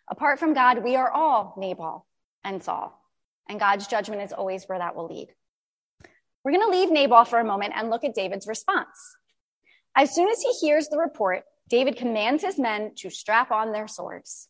Apart 0.09 0.39
from 0.39 0.55
God, 0.55 0.83
we 0.83 0.97
are 0.97 1.11
all 1.11 1.55
Nabal 1.57 2.07
and 2.43 2.63
Saul, 2.63 3.01
and 3.49 3.61
God's 3.61 3.87
judgment 3.87 4.23
is 4.23 4.33
always 4.33 4.65
where 4.65 4.79
that 4.79 4.97
will 4.97 5.07
lead. 5.07 5.29
We're 6.45 6.53
going 6.53 6.71
to 6.71 6.79
leave 6.79 6.91
Nabal 6.91 7.25
for 7.25 7.39
a 7.39 7.45
moment 7.45 7.73
and 7.75 7.89
look 7.89 8.05
at 8.05 8.15
David's 8.15 8.47
response. 8.47 9.17
As 9.97 10.15
soon 10.15 10.29
as 10.29 10.43
he 10.43 10.53
hears 10.53 10.89
the 10.89 10.99
report, 10.99 11.45
David 11.69 11.97
commands 11.97 12.43
his 12.43 12.59
men 12.59 12.93
to 12.97 13.09
strap 13.09 13.51
on 13.51 13.73
their 13.73 13.89
swords. 13.89 14.49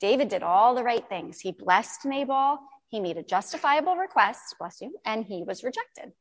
David 0.00 0.28
did 0.28 0.42
all 0.42 0.74
the 0.74 0.84
right 0.84 1.08
things. 1.08 1.40
He 1.40 1.52
blessed 1.52 2.04
Nabal, 2.04 2.58
he 2.88 3.00
made 3.00 3.16
a 3.16 3.22
justifiable 3.22 3.96
request, 3.96 4.56
bless 4.58 4.80
you, 4.80 4.98
and 5.04 5.24
he 5.24 5.42
was 5.42 5.62
rejected. 5.62 6.12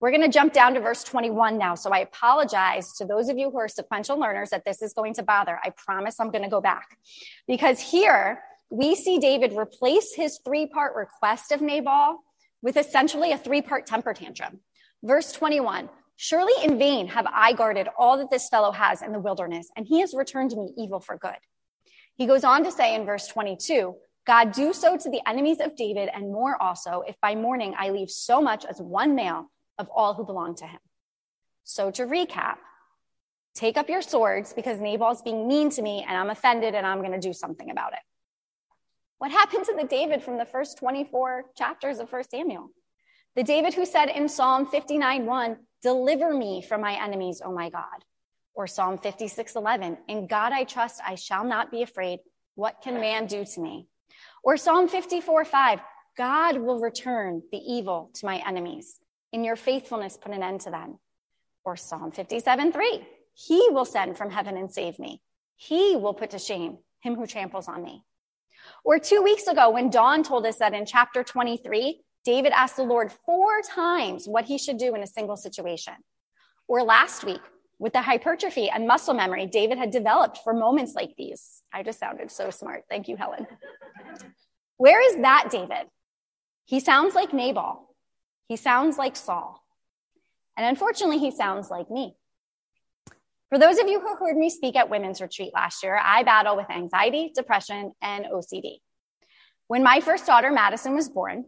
We're 0.00 0.10
going 0.10 0.22
to 0.22 0.28
jump 0.28 0.52
down 0.52 0.74
to 0.74 0.80
verse 0.80 1.04
21 1.04 1.58
now. 1.58 1.76
So 1.76 1.90
I 1.90 1.98
apologize 1.98 2.92
to 2.94 3.04
those 3.04 3.28
of 3.28 3.38
you 3.38 3.50
who 3.50 3.58
are 3.58 3.68
sequential 3.68 4.18
learners 4.18 4.50
that 4.50 4.64
this 4.64 4.82
is 4.82 4.92
going 4.92 5.14
to 5.14 5.22
bother. 5.22 5.60
I 5.62 5.70
promise 5.70 6.18
I'm 6.18 6.32
going 6.32 6.42
to 6.42 6.50
go 6.50 6.60
back. 6.60 6.98
Because 7.46 7.78
here 7.78 8.42
we 8.68 8.96
see 8.96 9.18
David 9.18 9.56
replace 9.56 10.12
his 10.14 10.40
three 10.44 10.66
part 10.66 10.96
request 10.96 11.52
of 11.52 11.60
Nabal 11.60 12.18
with 12.62 12.76
essentially 12.76 13.30
a 13.30 13.38
three 13.38 13.62
part 13.62 13.86
temper 13.86 14.12
tantrum. 14.12 14.58
Verse 15.04 15.30
21 15.32 15.88
Surely 16.16 16.52
in 16.64 16.78
vain 16.78 17.08
have 17.08 17.26
I 17.32 17.52
guarded 17.52 17.88
all 17.96 18.18
that 18.18 18.30
this 18.30 18.48
fellow 18.48 18.72
has 18.72 19.02
in 19.02 19.12
the 19.12 19.18
wilderness, 19.18 19.70
and 19.76 19.86
he 19.86 20.00
has 20.00 20.14
returned 20.14 20.50
me 20.52 20.72
evil 20.76 21.00
for 21.00 21.16
good. 21.16 21.38
He 22.16 22.26
goes 22.26 22.44
on 22.44 22.64
to 22.64 22.72
say 22.72 22.94
in 22.94 23.06
verse 23.06 23.26
22 23.28 23.94
God, 24.24 24.52
do 24.52 24.72
so 24.72 24.96
to 24.96 25.10
the 25.10 25.20
enemies 25.28 25.60
of 25.60 25.74
David 25.74 26.08
and 26.14 26.32
more 26.32 26.60
also, 26.60 27.02
if 27.06 27.20
by 27.20 27.34
morning 27.34 27.74
I 27.76 27.90
leave 27.90 28.10
so 28.10 28.40
much 28.40 28.64
as 28.64 28.80
one 28.80 29.14
male 29.14 29.50
of 29.78 29.88
all 29.88 30.14
who 30.14 30.24
belong 30.24 30.54
to 30.56 30.66
him. 30.66 30.78
So 31.64 31.90
to 31.92 32.04
recap, 32.04 32.56
take 33.54 33.76
up 33.76 33.88
your 33.88 34.02
swords 34.02 34.52
because 34.52 34.80
Nabal's 34.80 35.22
being 35.22 35.48
mean 35.48 35.70
to 35.70 35.82
me 35.82 36.04
and 36.06 36.16
I'm 36.16 36.30
offended 36.30 36.74
and 36.74 36.86
I'm 36.86 37.00
going 37.00 37.12
to 37.12 37.18
do 37.18 37.32
something 37.32 37.70
about 37.70 37.92
it. 37.94 37.98
What 39.18 39.30
happened 39.30 39.64
to 39.66 39.74
the 39.74 39.86
David 39.86 40.22
from 40.22 40.38
the 40.38 40.44
first 40.44 40.78
24 40.78 41.44
chapters 41.56 41.98
of 41.98 42.10
1 42.10 42.24
Samuel? 42.30 42.70
The 43.34 43.42
David 43.42 43.74
who 43.74 43.86
said 43.86 44.06
in 44.06 44.28
Psalm 44.28 44.66
59 44.66 45.26
1, 45.26 45.56
Deliver 45.82 46.34
me 46.34 46.62
from 46.62 46.80
my 46.80 47.02
enemies, 47.02 47.40
O 47.44 47.52
my 47.52 47.70
God. 47.70 48.04
Or 48.54 48.66
Psalm 48.66 48.98
56 48.98 49.56
11, 49.56 49.98
In 50.08 50.26
God 50.26 50.52
I 50.52 50.64
trust, 50.64 51.00
I 51.04 51.14
shall 51.14 51.44
not 51.44 51.70
be 51.70 51.82
afraid. 51.82 52.20
What 52.54 52.82
can 52.82 53.00
man 53.00 53.26
do 53.26 53.44
to 53.44 53.60
me? 53.60 53.88
Or 54.42 54.56
Psalm 54.56 54.88
54 54.88 55.44
5, 55.44 55.80
God 56.16 56.58
will 56.58 56.80
return 56.80 57.42
the 57.50 57.58
evil 57.58 58.10
to 58.14 58.26
my 58.26 58.42
enemies. 58.46 58.98
In 59.32 59.44
your 59.44 59.56
faithfulness, 59.56 60.16
put 60.16 60.32
an 60.32 60.42
end 60.42 60.62
to 60.62 60.70
them. 60.70 60.98
Or 61.64 61.76
Psalm 61.76 62.10
57 62.10 62.72
3. 62.72 63.06
He 63.34 63.68
will 63.70 63.84
send 63.84 64.18
from 64.18 64.30
heaven 64.30 64.56
and 64.56 64.70
save 64.70 64.98
me. 64.98 65.22
He 65.56 65.96
will 65.96 66.14
put 66.14 66.30
to 66.30 66.38
shame 66.38 66.78
him 67.00 67.14
who 67.14 67.26
tramples 67.26 67.68
on 67.68 67.82
me. 67.82 68.04
Or 68.84 68.98
two 68.98 69.22
weeks 69.22 69.46
ago, 69.46 69.70
when 69.70 69.90
Dawn 69.90 70.22
told 70.22 70.46
us 70.46 70.58
that 70.58 70.74
in 70.74 70.86
chapter 70.86 71.22
23, 71.24 72.02
David 72.24 72.52
asked 72.52 72.76
the 72.76 72.82
Lord 72.82 73.10
four 73.24 73.60
times 73.62 74.26
what 74.26 74.44
he 74.44 74.58
should 74.58 74.78
do 74.78 74.94
in 74.94 75.02
a 75.02 75.06
single 75.06 75.36
situation. 75.36 75.94
Or 76.68 76.82
last 76.82 77.24
week, 77.24 77.40
with 77.82 77.92
the 77.92 78.00
hypertrophy 78.00 78.70
and 78.70 78.86
muscle 78.86 79.12
memory 79.12 79.44
David 79.44 79.76
had 79.76 79.90
developed 79.90 80.38
for 80.44 80.54
moments 80.54 80.94
like 80.94 81.16
these. 81.18 81.62
I 81.74 81.82
just 81.82 81.98
sounded 81.98 82.30
so 82.30 82.50
smart. 82.50 82.84
Thank 82.88 83.08
you, 83.08 83.16
Helen. 83.16 83.44
Where 84.76 85.04
is 85.04 85.20
that 85.20 85.48
David? 85.50 85.88
He 86.64 86.78
sounds 86.78 87.16
like 87.16 87.32
Nabal. 87.32 87.92
He 88.46 88.54
sounds 88.54 88.98
like 88.98 89.16
Saul. 89.16 89.60
And 90.56 90.64
unfortunately, 90.64 91.18
he 91.18 91.32
sounds 91.32 91.72
like 91.72 91.90
me. 91.90 92.14
For 93.48 93.58
those 93.58 93.78
of 93.78 93.88
you 93.88 93.98
who 93.98 94.14
heard 94.14 94.36
me 94.36 94.48
speak 94.48 94.76
at 94.76 94.88
Women's 94.88 95.20
Retreat 95.20 95.50
last 95.52 95.82
year, 95.82 96.00
I 96.00 96.22
battle 96.22 96.54
with 96.54 96.70
anxiety, 96.70 97.32
depression, 97.34 97.94
and 98.00 98.26
OCD. 98.26 98.76
When 99.66 99.82
my 99.82 100.00
first 100.00 100.24
daughter, 100.24 100.52
Madison, 100.52 100.94
was 100.94 101.08
born, 101.08 101.46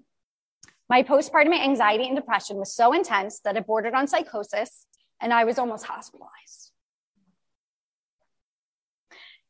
my 0.90 1.04
postpartum 1.04 1.56
anxiety 1.56 2.08
and 2.08 2.16
depression 2.16 2.56
was 2.56 2.74
so 2.74 2.92
intense 2.92 3.38
that 3.44 3.56
it 3.56 3.68
bordered 3.68 3.94
on 3.94 4.08
psychosis, 4.08 4.86
and 5.24 5.32
I 5.32 5.44
was 5.44 5.58
almost 5.58 5.86
hospitalized. 5.86 6.70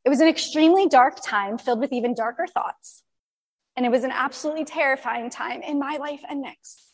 It 0.05 0.09
was 0.09 0.21
an 0.21 0.29
extremely 0.29 0.87
dark 0.87 1.17
time 1.21 1.59
filled 1.59 1.81
with 1.81 1.93
even 1.93 2.15
darker 2.15 2.47
thoughts, 2.47 3.03
and 3.77 3.85
it 3.85 3.89
was 3.91 4.05
an 4.05 4.13
absolutely 4.13 4.65
terrifying 4.65 5.31
time 5.31 5.63
in 5.63 5.81
my 5.81 5.97
life 5.97 6.21
and 6.29 6.43
Nick's. 6.43 6.93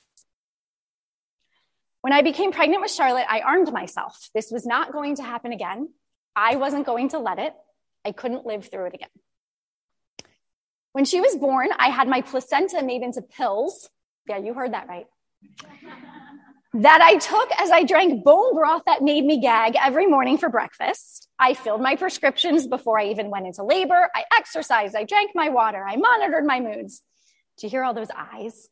When 2.01 2.15
I 2.15 2.23
became 2.23 2.53
pregnant 2.53 2.81
with 2.81 2.91
Charlotte, 2.91 3.27
I 3.29 3.41
armed 3.41 3.71
myself. 3.71 4.31
This 4.35 4.51
was 4.51 4.65
not 4.65 4.93
going 4.93 5.17
to 5.17 5.23
happen 5.23 5.53
again. 5.53 5.91
I 6.35 6.57
wasn't 6.57 6.87
going 6.87 7.11
to 7.11 7.19
let 7.19 7.39
it. 7.39 7.53
I 8.07 8.13
couldn't 8.13 8.47
live 8.47 8.71
through 8.71 8.87
it 8.87 8.95
again. 8.95 9.11
When 10.93 11.05
she 11.05 11.21
was 11.21 11.37
born, 11.37 11.69
I 11.79 11.91
had 11.91 12.09
my 12.09 12.23
placenta 12.23 12.83
made 12.83 13.03
into 13.03 13.21
pills. 13.21 13.91
Yeah, 14.27 14.39
you 14.39 14.55
heard 14.55 14.73
that 14.73 14.89
right. 14.89 15.07
That 16.73 17.01
I 17.03 17.17
took 17.17 17.51
as 17.59 17.71
I 17.71 17.83
drank 17.85 18.23
bone 18.25 18.55
broth 18.55 18.83
that 18.87 19.03
made 19.03 19.25
me 19.25 19.41
gag 19.41 19.75
every 19.77 20.07
morning 20.07 20.39
for 20.39 20.49
breakfast. 20.49 21.29
I 21.39 21.55
filled 21.55 21.83
my 21.83 21.97
prescriptions 21.97 22.67
before 22.69 22.99
I 22.99 23.07
even 23.07 23.29
went 23.29 23.47
into 23.47 23.65
labor. 23.65 24.09
I 24.15 24.25
exercised. 24.39 24.95
I 24.95 25.05
drank 25.05 25.33
my 25.35 25.49
water. 25.49 25.85
I 25.85 25.97
monitored 25.97 26.45
my 26.45 26.61
moods. 26.61 27.03
Do 27.59 27.67
you 27.67 27.71
hear 27.71 27.83
all 27.83 27.95
those 27.95 28.11
I's? 28.17 28.69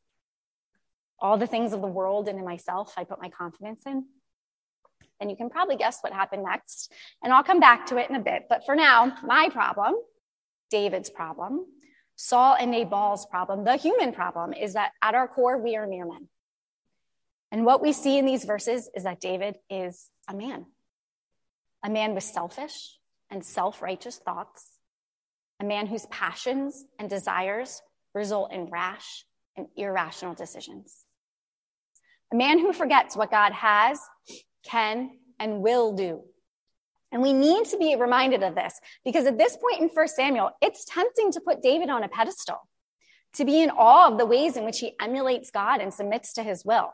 all 1.21 1.37
the 1.37 1.47
things 1.47 1.73
of 1.73 1.81
the 1.81 1.87
world 1.87 2.29
and 2.29 2.39
in 2.39 2.45
myself 2.45 2.95
I 2.97 3.05
put 3.05 3.21
my 3.21 3.29
confidence 3.29 3.85
in. 3.87 4.05
And 5.21 5.31
you 5.31 5.37
can 5.37 5.51
probably 5.51 5.77
guess 5.77 5.99
what 6.01 6.13
happened 6.13 6.45
next. 6.45 6.93
And 7.23 7.33
I'll 7.33 7.43
come 7.43 7.59
back 7.59 7.87
to 7.87 7.97
it 7.97 8.09
in 8.09 8.15
a 8.15 8.21
bit. 8.21 8.47
But 8.49 8.65
for 8.65 8.77
now, 8.77 9.17
my 9.25 9.49
problem, 9.49 9.95
David's 10.71 11.11
problem, 11.11 11.67
Saul 12.15 12.55
and 12.59 12.71
Nabal's 12.71 13.27
problem, 13.27 13.65
the 13.65 13.77
human 13.77 14.13
problem, 14.13 14.53
is 14.53 14.75
that 14.75 14.93
at 15.03 15.15
our 15.15 15.27
core, 15.27 15.59
we 15.59 15.77
are 15.77 15.89
mere 15.89 16.07
men. 16.07 16.29
And 17.51 17.65
what 17.65 17.83
we 17.83 17.93
see 17.93 18.19
in 18.19 18.27
these 18.27 18.45
verses 18.45 18.91
is 18.95 19.05
that 19.05 19.21
David 19.21 19.57
is 19.71 20.11
a 20.29 20.35
man, 20.35 20.67
a 21.85 21.91
man 21.91 22.15
with 22.15 22.25
selfish 22.25 22.99
and 23.31 23.45
self 23.45 23.81
righteous 23.83 24.19
thoughts, 24.19 24.67
a 25.61 25.65
man 25.65 25.87
whose 25.87 26.07
passions 26.07 26.85
and 26.99 27.09
desires 27.09 27.83
result 28.15 28.53
in 28.53 28.67
rash 28.67 29.25
and 29.57 29.67
irrational 29.77 30.35
decisions 30.35 31.07
a 32.33 32.37
man 32.37 32.59
who 32.59 32.73
forgets 32.73 33.17
what 33.17 33.31
God 33.31 33.53
has, 33.53 34.01
can, 34.65 35.11
and 35.39 35.63
will 35.63 35.93
do. 35.93 36.23
And 37.11 37.23
we 37.23 37.33
need 37.33 37.65
to 37.67 37.79
be 37.79 37.97
reminded 37.97 38.43
of 38.43 38.55
this 38.55 38.79
because 39.05 39.25
at 39.25 39.39
this 39.39 39.57
point 39.57 39.81
in 39.81 39.89
1 39.89 40.09
Samuel, 40.09 40.51
it's 40.61 40.85
tempting 40.85 41.33
to 41.33 41.41
put 41.41 41.63
David 41.63 41.89
on 41.89 42.03
a 42.03 42.09
pedestal, 42.09 42.69
to 43.35 43.45
be 43.47 43.63
in 43.63 43.71
awe 43.71 44.11
of 44.11 44.19
the 44.19 44.27
ways 44.27 44.57
in 44.57 44.65
which 44.65 44.81
he 44.81 44.95
emulates 45.01 45.51
God 45.51 45.81
and 45.81 45.93
submits 45.93 46.35
to 46.35 46.43
his 46.43 46.65
will. 46.67 46.91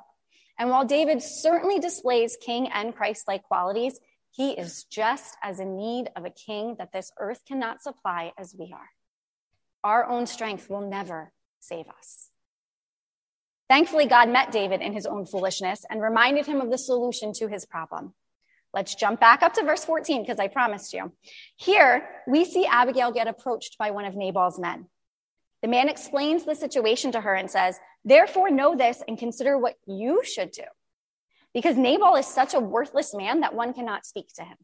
And 0.58 0.70
while 0.70 0.84
David 0.84 1.23
certainly 1.23 1.78
displays 1.78 2.37
king 2.40 2.68
and 2.68 2.94
Christ 2.94 3.26
like 3.26 3.42
qualities, 3.42 3.99
he 4.30 4.52
is 4.52 4.84
just 4.84 5.37
as 5.42 5.61
in 5.61 5.76
need 5.76 6.11
of 6.16 6.25
a 6.25 6.30
king 6.30 6.76
that 6.78 6.92
this 6.92 7.12
earth 7.18 7.40
cannot 7.46 7.82
supply 7.82 8.32
as 8.38 8.54
we 8.58 8.73
are. 8.73 8.88
Our 9.82 10.06
own 10.08 10.26
strength 10.26 10.70
will 10.70 10.88
never 10.88 11.32
save 11.61 11.87
us. 11.88 12.30
Thankfully, 13.68 14.06
God 14.06 14.28
met 14.28 14.52
David 14.52 14.80
in 14.80 14.92
his 14.92 15.06
own 15.06 15.25
foolishness 15.25 15.84
and 15.88 16.02
reminded 16.02 16.46
him 16.46 16.61
of 16.61 16.70
the 16.70 16.78
solution 16.78 17.32
to 17.34 17.49
his 17.49 17.64
problem. 17.64 18.14
Let's 18.73 18.94
jump 18.94 19.20
back 19.20 19.42
up 19.42 19.54
to 19.54 19.62
verse 19.62 19.84
14 19.84 20.23
because 20.23 20.40
I 20.40 20.49
promised 20.49 20.92
you. 20.92 21.12
Here, 21.56 22.06
we 22.26 22.44
see 22.44 22.66
Abigail 22.66 23.12
get 23.12 23.28
approached 23.28 23.78
by 23.78 23.92
one 23.92 24.04
of 24.04 24.16
Nabal's 24.16 24.58
men. 24.58 24.87
The 25.64 25.71
man 25.71 25.88
explains 25.88 26.44
the 26.44 26.54
situation 26.54 27.12
to 27.12 27.23
her 27.23 27.35
and 27.35 27.50
says, 27.50 27.80
Therefore, 28.04 28.50
know 28.50 28.76
this 28.76 29.02
and 29.09 29.16
consider 29.16 29.56
what 29.56 29.76
you 29.87 30.23
should 30.23 30.50
do. 30.50 30.64
Because 31.54 31.78
Nabal 31.78 32.16
is 32.16 32.26
such 32.26 32.52
a 32.52 32.61
worthless 32.61 33.14
man 33.14 33.40
that 33.40 33.54
one 33.54 33.73
cannot 33.73 34.04
speak 34.04 34.28
to 34.35 34.44
him. 34.44 34.59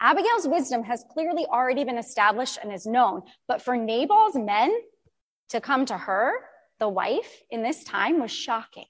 Abigail's 0.00 0.46
wisdom 0.46 0.84
has 0.84 1.04
clearly 1.12 1.44
already 1.46 1.82
been 1.82 1.98
established 1.98 2.56
and 2.62 2.72
is 2.72 2.86
known, 2.86 3.22
but 3.48 3.62
for 3.62 3.76
Nabal's 3.76 4.36
men 4.36 4.72
to 5.48 5.60
come 5.60 5.84
to 5.86 5.98
her 5.98 6.34
the 6.78 6.88
wife 6.88 7.42
in 7.50 7.64
this 7.64 7.82
time 7.82 8.20
was 8.20 8.30
shocking. 8.30 8.86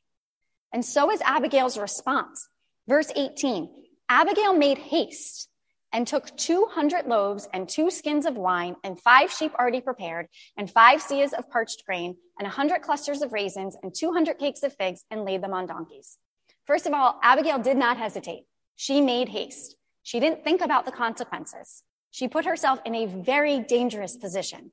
And 0.71 0.85
so 0.85 1.11
is 1.11 1.23
Abigail's 1.23 1.79
response. 1.79 2.47
Verse 2.87 3.11
18 3.17 3.71
Abigail 4.11 4.53
made 4.53 4.77
haste 4.77 5.49
and 5.93 6.07
took 6.07 6.37
200 6.37 7.07
loaves 7.07 7.49
and 7.53 7.69
two 7.69 7.91
skins 7.91 8.27
of 8.27 8.37
wine 8.37 8.77
and 8.85 9.01
five 9.01 9.31
sheep 9.33 9.53
already 9.55 9.81
prepared 9.81 10.29
and 10.57 10.71
five 10.71 11.01
seahs 11.01 11.33
of 11.33 11.51
parched 11.51 11.85
grain 11.87 12.17
and 12.39 12.47
a 12.47 12.51
100 12.51 12.83
clusters 12.83 13.23
of 13.23 13.33
raisins 13.33 13.77
and 13.83 13.95
200 13.95 14.39
cakes 14.39 14.63
of 14.63 14.75
figs 14.75 15.05
and 15.11 15.25
laid 15.25 15.43
them 15.43 15.55
on 15.55 15.67
donkeys. 15.67 16.19
First 16.67 16.87
of 16.87 16.93
all, 16.93 17.19
Abigail 17.23 17.59
did 17.59 17.77
not 17.77 17.97
hesitate. 17.97 18.45
She 18.75 19.01
made 19.01 19.29
haste. 19.29 19.77
She 20.03 20.21
didn't 20.21 20.45
think 20.45 20.61
about 20.61 20.85
the 20.85 20.93
consequences. 20.93 21.83
She 22.11 22.29
put 22.29 22.45
herself 22.45 22.81
in 22.85 22.95
a 22.95 23.07
very 23.07 23.61
dangerous 23.61 24.17
position. 24.17 24.73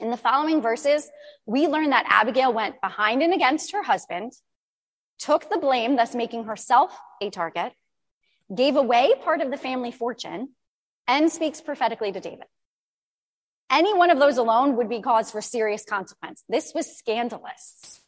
In 0.00 0.10
the 0.10 0.16
following 0.16 0.60
verses, 0.60 1.10
we 1.46 1.66
learn 1.68 1.90
that 1.90 2.06
Abigail 2.08 2.52
went 2.52 2.80
behind 2.80 3.22
and 3.22 3.32
against 3.32 3.72
her 3.72 3.82
husband, 3.82 4.32
took 5.18 5.48
the 5.48 5.58
blame, 5.58 5.96
thus 5.96 6.14
making 6.14 6.44
herself 6.44 6.96
a 7.20 7.30
target, 7.30 7.72
gave 8.54 8.76
away 8.76 9.14
part 9.22 9.40
of 9.40 9.50
the 9.50 9.56
family 9.56 9.92
fortune, 9.92 10.50
and 11.08 11.30
speaks 11.30 11.60
prophetically 11.60 12.12
to 12.12 12.20
David. 12.20 12.46
Any 13.70 13.94
one 13.94 14.10
of 14.10 14.18
those 14.18 14.36
alone 14.36 14.76
would 14.76 14.88
be 14.88 15.00
cause 15.00 15.30
for 15.30 15.40
serious 15.40 15.84
consequence. 15.84 16.44
This 16.48 16.72
was 16.74 16.96
scandalous. 16.96 18.00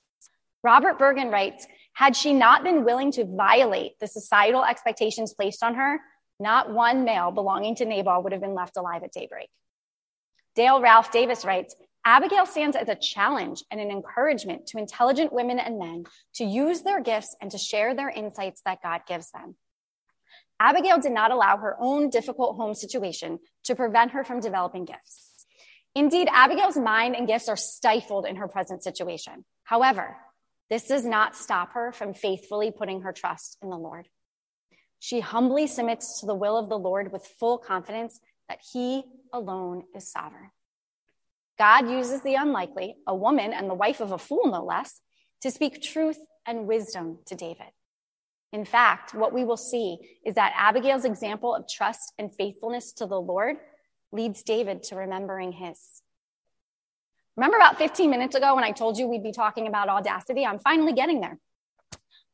Robert 0.63 0.99
Bergen 0.99 1.31
writes 1.31 1.67
Had 1.95 2.17
she 2.17 2.33
not 2.33 2.63
been 2.63 2.85
willing 2.85 3.13
to 3.13 3.25
violate 3.25 3.99
the 3.99 4.07
societal 4.07 4.65
expectations 4.65 5.35
placed 5.35 5.63
on 5.63 5.75
her, 5.75 6.01
not 6.39 6.73
one 6.73 7.05
male 7.05 7.31
belonging 7.31 7.77
to 7.77 7.85
Nabal 7.85 8.23
would 8.23 8.33
have 8.33 8.41
been 8.41 8.55
left 8.55 8.77
alive 8.77 9.03
at 9.05 9.13
daybreak. 9.13 9.49
Dale 10.55 10.81
Ralph 10.81 11.11
Davis 11.11 11.45
writes 11.45 11.75
Abigail 12.05 12.45
stands 12.45 12.77
as 12.77 12.89
a 12.89 12.95
challenge 12.95 13.65
and 13.71 13.81
an 13.81 13.91
encouragement 13.91 14.67
to 14.67 14.79
intelligent 14.79 15.33
women 15.33 15.59
and 15.59 15.79
men 15.79 16.05
to 16.35 16.45
use 16.45 16.83
their 16.83 17.01
gifts 17.01 17.35
and 17.41 17.51
to 17.51 17.59
share 17.59 17.95
their 17.95 18.11
insights 18.11 18.61
that 18.67 18.83
God 18.83 19.03
gives 19.07 19.31
them. 19.31 19.57
Abigail 20.61 20.99
did 20.99 21.13
not 21.13 21.31
allow 21.31 21.57
her 21.57 21.77
own 21.81 22.11
difficult 22.11 22.57
home 22.57 22.75
situation 22.75 23.39
to 23.65 23.75
prevent 23.75 24.13
her 24.13 24.25
from 24.25 24.41
developing 24.41 24.85
gifts. 24.85 25.47
Indeed, 25.95 26.29
Abigail's 26.31 26.77
mind 26.77 27.15
and 27.15 27.27
gifts 27.27 27.49
are 27.49 27.57
stifled 27.57 28.27
in 28.27 28.37
her 28.37 28.49
present 28.49 28.83
situation. 28.83 29.45
However, 29.65 30.17
this 30.71 30.89
does 30.89 31.05
not 31.05 31.37
stop 31.37 31.73
her 31.73 31.93
from 31.93 32.15
faithfully 32.15 32.71
putting 32.71 33.03
her 33.03 33.13
trust 33.13 33.59
in 33.63 33.71
the 33.71 33.77
Lord. 33.77 34.09
She 34.99 35.21
humbly 35.21 35.67
submits 35.67 36.21
to 36.21 36.27
the 36.27 36.35
will 36.35 36.57
of 36.57 36.69
the 36.69 36.79
Lord 36.79 37.13
with 37.13 37.27
full 37.39 37.59
confidence 37.59 38.21
that 38.49 38.61
he 38.73 39.05
alone 39.33 39.85
is 39.95 40.11
sovereign. 40.11 40.51
God 41.59 41.91
uses 41.91 42.23
the 42.23 42.35
unlikely, 42.35 42.97
a 43.07 43.15
woman 43.15 43.53
and 43.53 43.69
the 43.69 43.75
wife 43.75 44.01
of 44.01 44.13
a 44.13 44.19
fool, 44.19 44.47
no 44.47 44.65
less, 44.65 45.01
to 45.43 45.51
speak 45.51 45.83
truth 45.83 46.19
and 46.47 46.67
wisdom 46.67 47.19
to 47.27 47.35
David. 47.35 47.67
In 48.55 48.65
fact, 48.65 49.15
what 49.15 49.33
we 49.33 49.45
will 49.45 49.57
see 49.57 49.99
is 50.25 50.37
that 50.37 50.55
Abigail's 50.57 51.05
example 51.05 51.53
of 51.53 51.67
trust 51.69 52.13
and 52.19 52.33
faithfulness 52.33 52.93
to 52.93 53.07
the 53.07 53.21
Lord 53.21 53.57
leads 54.13 54.45
David 54.45 54.85
to 54.85 54.95
remembering 54.95 55.51
his. 55.51 56.03
Remember 57.37 57.57
about 57.57 57.79
15 57.79 58.09
minutes 58.09 58.37
ago 58.37 58.55
when 58.55 58.63
I 58.63 58.71
told 58.71 58.97
you 58.97 59.09
we'd 59.09 59.25
be 59.25 59.33
talking 59.33 59.67
about 59.67 59.89
audacity? 59.89 60.47
I'm 60.47 60.61
finally 60.61 60.93
getting 60.93 61.21
there. 61.21 61.41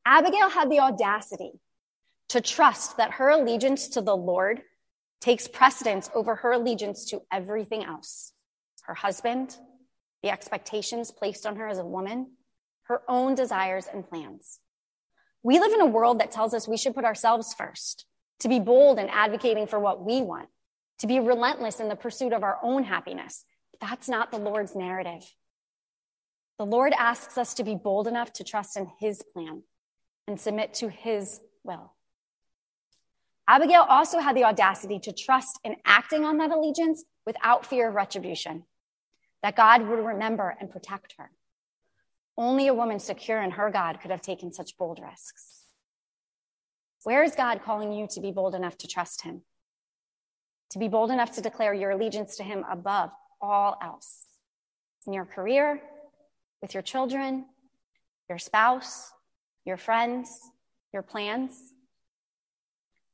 Abigail 0.04 0.50
had 0.50 0.70
the 0.70 0.80
audacity 0.80 1.52
to 2.28 2.42
trust 2.42 2.98
that 2.98 3.12
her 3.12 3.30
allegiance 3.30 3.88
to 3.88 4.02
the 4.02 4.14
Lord 4.14 4.60
takes 5.22 5.48
precedence 5.48 6.10
over 6.14 6.34
her 6.34 6.52
allegiance 6.52 7.06
to 7.06 7.22
everything 7.32 7.82
else 7.82 8.34
her 8.90 8.94
husband, 8.94 9.56
the 10.24 10.30
expectations 10.30 11.12
placed 11.12 11.46
on 11.46 11.54
her 11.54 11.68
as 11.68 11.78
a 11.78 11.84
woman, 11.84 12.32
her 12.84 13.02
own 13.08 13.36
desires 13.36 13.86
and 13.92 14.08
plans. 14.08 14.58
We 15.42 15.58
live 15.58 15.72
in 15.72 15.80
a 15.80 15.86
world 15.86 16.20
that 16.20 16.30
tells 16.30 16.52
us 16.52 16.68
we 16.68 16.76
should 16.76 16.94
put 16.94 17.04
ourselves 17.04 17.54
first, 17.54 18.04
to 18.40 18.48
be 18.48 18.60
bold 18.60 18.98
in 18.98 19.08
advocating 19.08 19.66
for 19.66 19.78
what 19.78 20.04
we 20.04 20.20
want, 20.20 20.48
to 20.98 21.06
be 21.06 21.18
relentless 21.18 21.80
in 21.80 21.88
the 21.88 21.96
pursuit 21.96 22.32
of 22.32 22.42
our 22.42 22.58
own 22.62 22.84
happiness. 22.84 23.44
That's 23.80 24.08
not 24.08 24.30
the 24.30 24.38
Lord's 24.38 24.76
narrative. 24.76 25.24
The 26.58 26.66
Lord 26.66 26.92
asks 26.98 27.38
us 27.38 27.54
to 27.54 27.64
be 27.64 27.74
bold 27.74 28.06
enough 28.06 28.34
to 28.34 28.44
trust 28.44 28.76
in 28.76 28.90
His 28.98 29.22
plan 29.32 29.62
and 30.28 30.38
submit 30.38 30.74
to 30.74 30.90
His 30.90 31.40
will. 31.64 31.94
Abigail 33.48 33.86
also 33.88 34.20
had 34.20 34.36
the 34.36 34.44
audacity 34.44 34.98
to 35.00 35.12
trust 35.12 35.58
in 35.64 35.76
acting 35.84 36.24
on 36.24 36.36
that 36.36 36.50
allegiance 36.50 37.02
without 37.24 37.64
fear 37.64 37.88
of 37.88 37.94
retribution, 37.94 38.64
that 39.42 39.56
God 39.56 39.88
would 39.88 39.98
remember 39.98 40.54
and 40.60 40.70
protect 40.70 41.14
her. 41.18 41.30
Only 42.36 42.68
a 42.68 42.74
woman 42.74 42.98
secure 42.98 43.42
in 43.42 43.52
her 43.52 43.70
God 43.70 44.00
could 44.00 44.10
have 44.10 44.22
taken 44.22 44.52
such 44.52 44.76
bold 44.78 45.00
risks. 45.02 45.64
Where 47.04 47.22
is 47.22 47.34
God 47.34 47.62
calling 47.62 47.92
you 47.92 48.06
to 48.10 48.20
be 48.20 48.30
bold 48.30 48.54
enough 48.54 48.76
to 48.78 48.86
trust 48.86 49.22
Him? 49.22 49.42
To 50.70 50.78
be 50.78 50.88
bold 50.88 51.10
enough 51.10 51.32
to 51.32 51.40
declare 51.40 51.74
your 51.74 51.90
allegiance 51.90 52.36
to 52.36 52.42
Him 52.42 52.64
above 52.70 53.10
all 53.40 53.76
else? 53.82 54.26
In 55.06 55.12
your 55.12 55.24
career, 55.24 55.82
with 56.60 56.74
your 56.74 56.82
children, 56.82 57.46
your 58.28 58.38
spouse, 58.38 59.10
your 59.64 59.76
friends, 59.76 60.38
your 60.92 61.02
plans? 61.02 61.72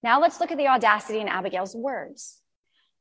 Now 0.03 0.21
let's 0.21 0.41
look 0.41 0.51
at 0.51 0.59
the 0.59 0.69
audacity 0.69 1.21
in 1.21 1.29
Abigail's 1.29 1.75
words. 1.75 2.43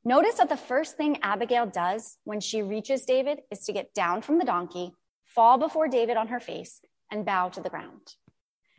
Notice 0.03 0.35
that 0.35 0.49
the 0.49 0.57
first 0.57 0.97
thing 0.97 1.17
Abigail 1.23 1.65
does 1.65 2.17
when 2.25 2.39
she 2.39 2.61
reaches 2.61 3.05
David 3.05 3.39
is 3.51 3.65
to 3.65 3.73
get 3.73 3.93
down 3.95 4.21
from 4.21 4.37
the 4.37 4.45
donkey 4.45 4.93
fall 5.35 5.57
before 5.57 5.89
David 5.89 6.15
on 6.17 6.29
her 6.29 6.39
face, 6.39 6.79
and 7.11 7.25
bow 7.25 7.49
to 7.49 7.61
the 7.61 7.69
ground. 7.69 8.15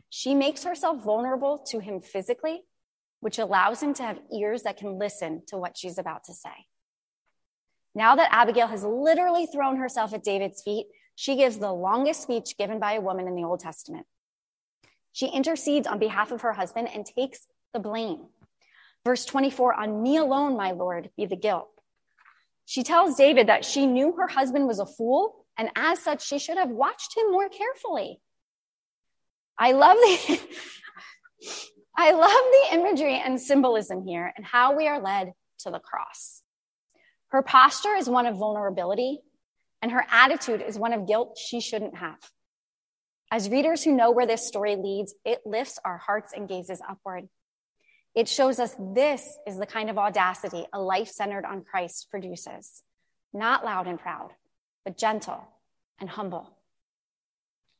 She 0.08 0.34
makes 0.34 0.64
herself 0.64 1.04
vulnerable 1.04 1.58
to 1.68 1.78
him 1.78 2.00
physically, 2.00 2.62
which 3.20 3.38
allows 3.38 3.82
him 3.82 3.92
to 3.94 4.02
have 4.02 4.18
ears 4.34 4.62
that 4.62 4.78
can 4.78 4.98
listen 4.98 5.42
to 5.48 5.58
what 5.58 5.76
she's 5.76 5.98
about 5.98 6.24
to 6.24 6.34
say. 6.34 6.66
Now 7.94 8.16
that 8.16 8.32
Abigail 8.32 8.66
has 8.66 8.84
literally 8.84 9.46
thrown 9.46 9.76
herself 9.76 10.12
at 10.12 10.24
David's 10.24 10.62
feet, 10.62 10.86
she 11.14 11.36
gives 11.36 11.58
the 11.58 11.72
longest 11.72 12.22
speech 12.22 12.56
given 12.58 12.78
by 12.78 12.94
a 12.94 13.00
woman 13.00 13.26
in 13.26 13.34
the 13.34 13.44
Old 13.44 13.60
Testament. 13.60 14.06
She 15.12 15.28
intercedes 15.28 15.86
on 15.86 15.98
behalf 15.98 16.30
of 16.30 16.42
her 16.42 16.52
husband 16.52 16.88
and 16.92 17.06
takes 17.06 17.46
the 17.72 17.80
blame. 17.80 18.26
Verse 19.02 19.24
24 19.24 19.74
On 19.74 20.02
me 20.02 20.18
alone, 20.18 20.56
my 20.56 20.72
Lord, 20.72 21.10
be 21.16 21.24
the 21.24 21.36
guilt. 21.36 21.70
She 22.66 22.82
tells 22.82 23.16
David 23.16 23.46
that 23.46 23.64
she 23.64 23.86
knew 23.86 24.12
her 24.12 24.26
husband 24.26 24.66
was 24.66 24.78
a 24.78 24.84
fool 24.84 25.45
and 25.58 25.70
as 25.76 26.00
such, 26.00 26.26
she 26.26 26.38
should 26.38 26.58
have 26.58 26.70
watched 26.70 27.16
him 27.16 27.30
more 27.30 27.48
carefully. 27.48 28.20
I 29.58 29.72
love 29.72 29.96
the, 29.96 30.40
I 31.96 32.12
love 32.12 32.30
the 32.30 32.78
imagery 32.78 33.18
and 33.18 33.40
symbolism 33.40 34.06
here 34.06 34.32
and 34.36 34.44
how 34.44 34.76
we 34.76 34.86
are 34.86 35.00
led 35.00 35.32
to 35.60 35.70
the 35.70 35.78
cross. 35.78 36.42
Her 37.28 37.42
posture 37.42 37.94
is 37.94 38.08
one 38.08 38.26
of 38.26 38.36
vulnerability, 38.36 39.20
and 39.82 39.90
her 39.92 40.06
attitude 40.10 40.62
is 40.62 40.78
one 40.78 40.92
of 40.92 41.06
guilt 41.06 41.38
she 41.38 41.60
shouldn't 41.60 41.96
have. 41.96 42.18
As 43.30 43.50
readers 43.50 43.82
who 43.82 43.96
know 43.96 44.12
where 44.12 44.26
this 44.26 44.46
story 44.46 44.76
leads, 44.76 45.14
it 45.24 45.40
lifts 45.44 45.78
our 45.84 45.98
hearts 45.98 46.32
and 46.34 46.48
gazes 46.48 46.80
upward. 46.88 47.28
It 48.14 48.28
shows 48.28 48.58
us 48.58 48.74
this 48.78 49.26
is 49.46 49.58
the 49.58 49.66
kind 49.66 49.90
of 49.90 49.98
audacity 49.98 50.64
a 50.72 50.80
life 50.80 51.08
centered 51.08 51.44
on 51.44 51.64
Christ 51.64 52.06
produces, 52.10 52.82
not 53.34 53.64
loud 53.64 53.86
and 53.86 53.98
proud, 53.98 54.30
but 54.86 54.96
gentle 54.96 55.46
and 55.98 56.08
humble. 56.08 56.56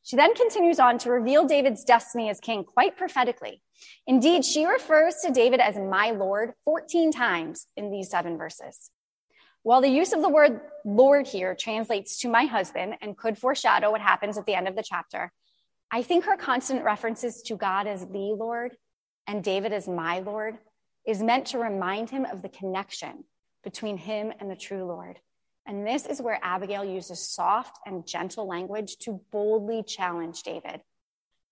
She 0.03 0.17
then 0.17 0.35
continues 0.35 0.81
on 0.81 0.99
to 0.99 1.11
reveal 1.11 1.47
David's 1.47 1.85
destiny 1.85 2.29
as 2.29 2.41
king 2.41 2.65
quite 2.65 2.97
prophetically. 2.97 3.63
Indeed, 4.09 4.45
she 4.45 4.67
refers 4.67 5.17
to 5.25 5.33
David 5.33 5.61
as 5.61 5.77
my 5.77 6.11
Lord 6.11 6.53
14 6.65 7.13
times 7.13 7.67
in 7.77 7.93
these 7.93 8.11
seven 8.11 8.37
verses. 8.37 8.91
While 9.63 9.81
the 9.81 9.89
use 9.89 10.13
of 10.13 10.21
the 10.21 10.29
word 10.29 10.61
Lord 10.85 11.29
here 11.29 11.55
translates 11.55 12.19
to 12.19 12.29
my 12.29 12.45
husband 12.45 12.97
and 13.01 13.17
could 13.17 13.39
foreshadow 13.39 13.93
what 13.93 14.01
happens 14.01 14.37
at 14.37 14.47
the 14.47 14.55
end 14.55 14.67
of 14.67 14.75
the 14.75 14.85
chapter, 14.85 15.33
I 15.91 16.03
think 16.03 16.25
her 16.25 16.37
constant 16.37 16.83
references 16.83 17.43
to 17.43 17.57
God 17.57 17.87
as 17.87 18.01
the 18.07 18.35
Lord 18.37 18.77
and 19.29 19.45
David 19.45 19.73
as 19.73 19.89
my 19.89 20.21
Lord 20.21 20.59
is 21.07 21.23
meant 21.23 21.47
to 21.49 21.59
remind 21.59 22.11
him 22.11 22.25
of 22.25 22.43
the 22.43 22.49
connection 22.49 23.25
between 23.63 23.97
him 23.97 24.33
and 24.41 24.51
the 24.51 24.57
true 24.57 24.85
Lord. 24.85 25.21
And 25.67 25.87
this 25.87 26.07
is 26.07 26.23
where 26.23 26.39
Abigail 26.43 26.85
uses 26.85 27.19
soft 27.19 27.79
and 27.85 28.07
gentle 28.07 28.47
language 28.47 28.99
to 28.99 29.21
boldly 29.33 29.83
challenge 29.83 30.43
David. 30.43 30.81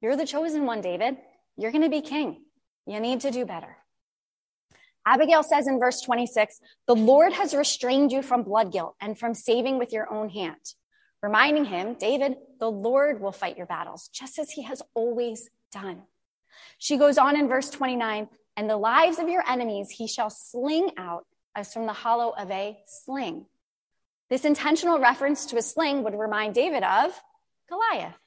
You're 0.01 0.17
the 0.17 0.27
chosen 0.27 0.67
one, 0.67 0.81
David. 0.81 1.17
You're 1.57 1.73
going 1.73 1.83
to 1.83 1.91
be 1.91 2.01
king. 2.01 2.43
You 2.87 3.01
need 3.01 3.21
to 3.23 3.31
do 3.31 3.45
better. 3.45 3.77
Abigail 5.07 5.43
says 5.43 5.67
in 5.67 5.79
verse 5.79 6.01
26, 6.01 6.61
the 6.87 6.95
Lord 6.95 7.33
has 7.33 7.55
restrained 7.55 8.13
you 8.13 8.23
from 8.23 8.43
blood 8.43 8.73
guilt 8.73 8.95
and 9.01 9.19
from 9.19 9.35
saving 9.35 9.79
with 9.79 9.93
your 9.93 10.11
own 10.11 10.31
hand. 10.31 10.61
Reminding 11.23 11.65
him, 11.65 11.95
David, 11.95 12.37
the 12.61 12.71
Lord 12.71 13.21
will 13.21 13.33
fight 13.33 13.57
your 13.57 13.67
battles, 13.67 14.09
just 14.09 14.39
as 14.39 14.51
he 14.51 14.63
has 14.63 14.83
always 14.95 15.51
done. 15.73 16.03
She 16.79 16.97
goes 16.97 17.19
on 17.19 17.37
in 17.37 17.49
verse 17.49 17.71
29, 17.71 18.29
and 18.57 18.71
the 18.71 18.77
lives 18.77 19.19
of 19.19 19.29
your 19.29 19.43
enemies 19.49 19.91
he 19.91 20.07
shall 20.07 20.31
sling 20.31 20.91
out 20.97 21.27
as 21.55 21.73
from 21.73 21.87
the 21.87 21.93
hollow 21.93 22.35
of 22.37 22.51
a 22.51 22.79
sling. 22.87 23.47
This 24.35 24.45
intentional 24.45 24.99
reference 24.99 25.47
to 25.47 25.59
a 25.59 25.63
sling 25.63 26.03
would 26.03 26.19
remind 26.19 26.57
David 26.57 26.83
of 26.83 27.13
Goliath. 27.69 28.19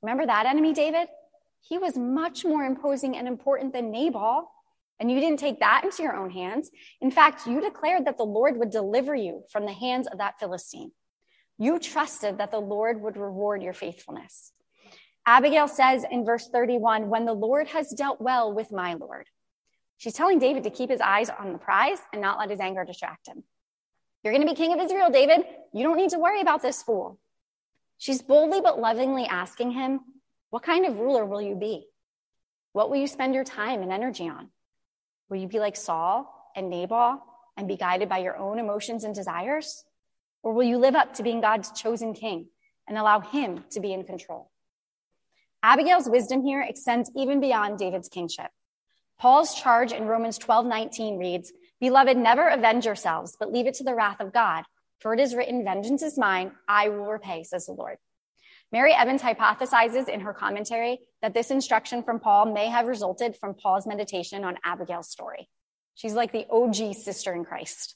Remember 0.00 0.24
that 0.24 0.46
enemy, 0.46 0.72
David? 0.72 1.06
He 1.60 1.76
was 1.76 1.98
much 1.98 2.46
more 2.46 2.64
imposing 2.64 3.14
and 3.14 3.28
important 3.28 3.74
than 3.74 3.90
Nabal. 3.90 4.50
And 4.98 5.10
you 5.10 5.20
didn't 5.20 5.40
take 5.40 5.60
that 5.60 5.84
into 5.84 6.02
your 6.02 6.16
own 6.16 6.30
hands. 6.30 6.70
In 7.02 7.10
fact, 7.10 7.46
you 7.46 7.60
declared 7.60 8.06
that 8.06 8.16
the 8.16 8.24
Lord 8.24 8.56
would 8.56 8.70
deliver 8.70 9.14
you 9.14 9.42
from 9.52 9.66
the 9.66 9.74
hands 9.74 10.06
of 10.06 10.16
that 10.16 10.40
Philistine. 10.40 10.92
You 11.58 11.78
trusted 11.78 12.38
that 12.38 12.50
the 12.50 12.58
Lord 12.58 13.02
would 13.02 13.18
reward 13.18 13.62
your 13.62 13.74
faithfulness. 13.74 14.50
Abigail 15.26 15.68
says 15.68 16.06
in 16.10 16.24
verse 16.24 16.48
31 16.48 17.10
When 17.10 17.26
the 17.26 17.34
Lord 17.34 17.68
has 17.68 17.90
dealt 17.90 18.18
well 18.18 18.50
with 18.50 18.72
my 18.72 18.94
Lord, 18.94 19.28
she's 19.98 20.14
telling 20.14 20.38
David 20.38 20.64
to 20.64 20.70
keep 20.70 20.88
his 20.88 21.02
eyes 21.02 21.28
on 21.28 21.52
the 21.52 21.58
prize 21.58 21.98
and 22.14 22.22
not 22.22 22.38
let 22.38 22.48
his 22.48 22.60
anger 22.60 22.86
distract 22.86 23.28
him. 23.28 23.44
You're 24.24 24.32
going 24.32 24.46
to 24.46 24.50
be 24.50 24.56
king 24.56 24.72
of 24.72 24.80
Israel, 24.80 25.10
David. 25.10 25.44
You 25.74 25.84
don't 25.84 25.98
need 25.98 26.10
to 26.10 26.18
worry 26.18 26.40
about 26.40 26.62
this 26.62 26.82
fool. 26.82 27.20
She's 27.98 28.22
boldly 28.22 28.62
but 28.62 28.80
lovingly 28.80 29.26
asking 29.26 29.72
him, 29.72 30.00
What 30.48 30.62
kind 30.62 30.86
of 30.86 30.98
ruler 30.98 31.26
will 31.26 31.42
you 31.42 31.54
be? 31.54 31.86
What 32.72 32.88
will 32.88 32.96
you 32.96 33.06
spend 33.06 33.34
your 33.34 33.44
time 33.44 33.82
and 33.82 33.92
energy 33.92 34.26
on? 34.26 34.48
Will 35.28 35.36
you 35.36 35.46
be 35.46 35.60
like 35.60 35.76
Saul 35.76 36.50
and 36.56 36.70
Nabal 36.70 37.22
and 37.56 37.68
be 37.68 37.76
guided 37.76 38.08
by 38.08 38.18
your 38.18 38.36
own 38.36 38.58
emotions 38.58 39.04
and 39.04 39.14
desires? 39.14 39.84
Or 40.42 40.54
will 40.54 40.64
you 40.64 40.78
live 40.78 40.94
up 40.94 41.14
to 41.14 41.22
being 41.22 41.40
God's 41.40 41.70
chosen 41.72 42.14
king 42.14 42.48
and 42.88 42.96
allow 42.96 43.20
him 43.20 43.64
to 43.72 43.80
be 43.80 43.92
in 43.92 44.04
control? 44.04 44.50
Abigail's 45.62 46.08
wisdom 46.08 46.42
here 46.42 46.62
extends 46.62 47.10
even 47.14 47.40
beyond 47.40 47.78
David's 47.78 48.08
kingship. 48.08 48.50
Paul's 49.18 49.54
charge 49.54 49.92
in 49.92 50.06
Romans 50.06 50.38
12 50.38 50.66
19 50.66 51.18
reads, 51.18 51.52
Beloved, 51.80 52.16
never 52.16 52.48
avenge 52.48 52.86
yourselves, 52.86 53.36
but 53.38 53.52
leave 53.52 53.66
it 53.66 53.74
to 53.74 53.84
the 53.84 53.94
wrath 53.94 54.20
of 54.20 54.32
God. 54.32 54.64
For 55.00 55.12
it 55.12 55.20
is 55.20 55.34
written, 55.34 55.64
Vengeance 55.64 56.02
is 56.02 56.16
mine, 56.16 56.52
I 56.68 56.88
will 56.88 57.06
repay, 57.06 57.42
says 57.42 57.66
the 57.66 57.72
Lord. 57.72 57.98
Mary 58.72 58.92
Evans 58.92 59.22
hypothesizes 59.22 60.08
in 60.08 60.20
her 60.20 60.32
commentary 60.32 60.98
that 61.22 61.34
this 61.34 61.50
instruction 61.50 62.02
from 62.02 62.20
Paul 62.20 62.52
may 62.52 62.68
have 62.68 62.86
resulted 62.86 63.36
from 63.36 63.54
Paul's 63.54 63.86
meditation 63.86 64.44
on 64.44 64.58
Abigail's 64.64 65.10
story. 65.10 65.48
She's 65.94 66.14
like 66.14 66.32
the 66.32 66.46
OG 66.50 66.94
sister 66.94 67.32
in 67.34 67.44
Christ. 67.44 67.94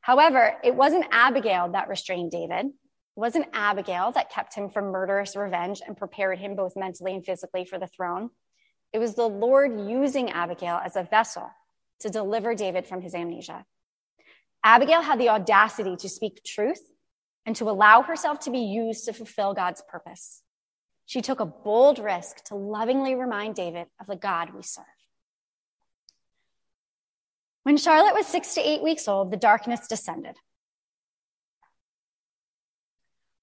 However, 0.00 0.56
it 0.62 0.74
wasn't 0.74 1.06
Abigail 1.10 1.70
that 1.72 1.88
restrained 1.88 2.30
David. 2.30 2.66
It 2.66 2.72
wasn't 3.16 3.48
Abigail 3.52 4.12
that 4.12 4.30
kept 4.30 4.54
him 4.54 4.70
from 4.70 4.92
murderous 4.92 5.34
revenge 5.34 5.80
and 5.84 5.96
prepared 5.96 6.38
him 6.38 6.54
both 6.54 6.76
mentally 6.76 7.14
and 7.14 7.24
physically 7.24 7.64
for 7.64 7.78
the 7.78 7.88
throne. 7.88 8.30
It 8.92 8.98
was 8.98 9.14
the 9.14 9.28
Lord 9.28 9.80
using 9.80 10.30
Abigail 10.30 10.80
as 10.84 10.96
a 10.96 11.04
vessel 11.04 11.50
to 12.00 12.10
deliver 12.10 12.54
David 12.54 12.86
from 12.86 13.02
his 13.02 13.14
amnesia. 13.14 13.64
Abigail 14.62 15.02
had 15.02 15.18
the 15.18 15.28
audacity 15.28 15.96
to 15.96 16.08
speak 16.08 16.42
truth 16.44 16.82
and 17.46 17.56
to 17.56 17.70
allow 17.70 18.02
herself 18.02 18.40
to 18.40 18.50
be 18.50 18.58
used 18.58 19.04
to 19.06 19.12
fulfill 19.12 19.54
God's 19.54 19.82
purpose. 19.88 20.42
She 21.06 21.22
took 21.22 21.40
a 21.40 21.46
bold 21.46 21.98
risk 21.98 22.44
to 22.44 22.54
lovingly 22.54 23.14
remind 23.14 23.54
David 23.54 23.86
of 24.00 24.06
the 24.06 24.16
God 24.16 24.54
we 24.54 24.62
serve. 24.62 24.84
When 27.62 27.76
Charlotte 27.76 28.14
was 28.14 28.26
six 28.26 28.54
to 28.54 28.60
eight 28.60 28.82
weeks 28.82 29.08
old, 29.08 29.30
the 29.30 29.36
darkness 29.36 29.86
descended. 29.88 30.36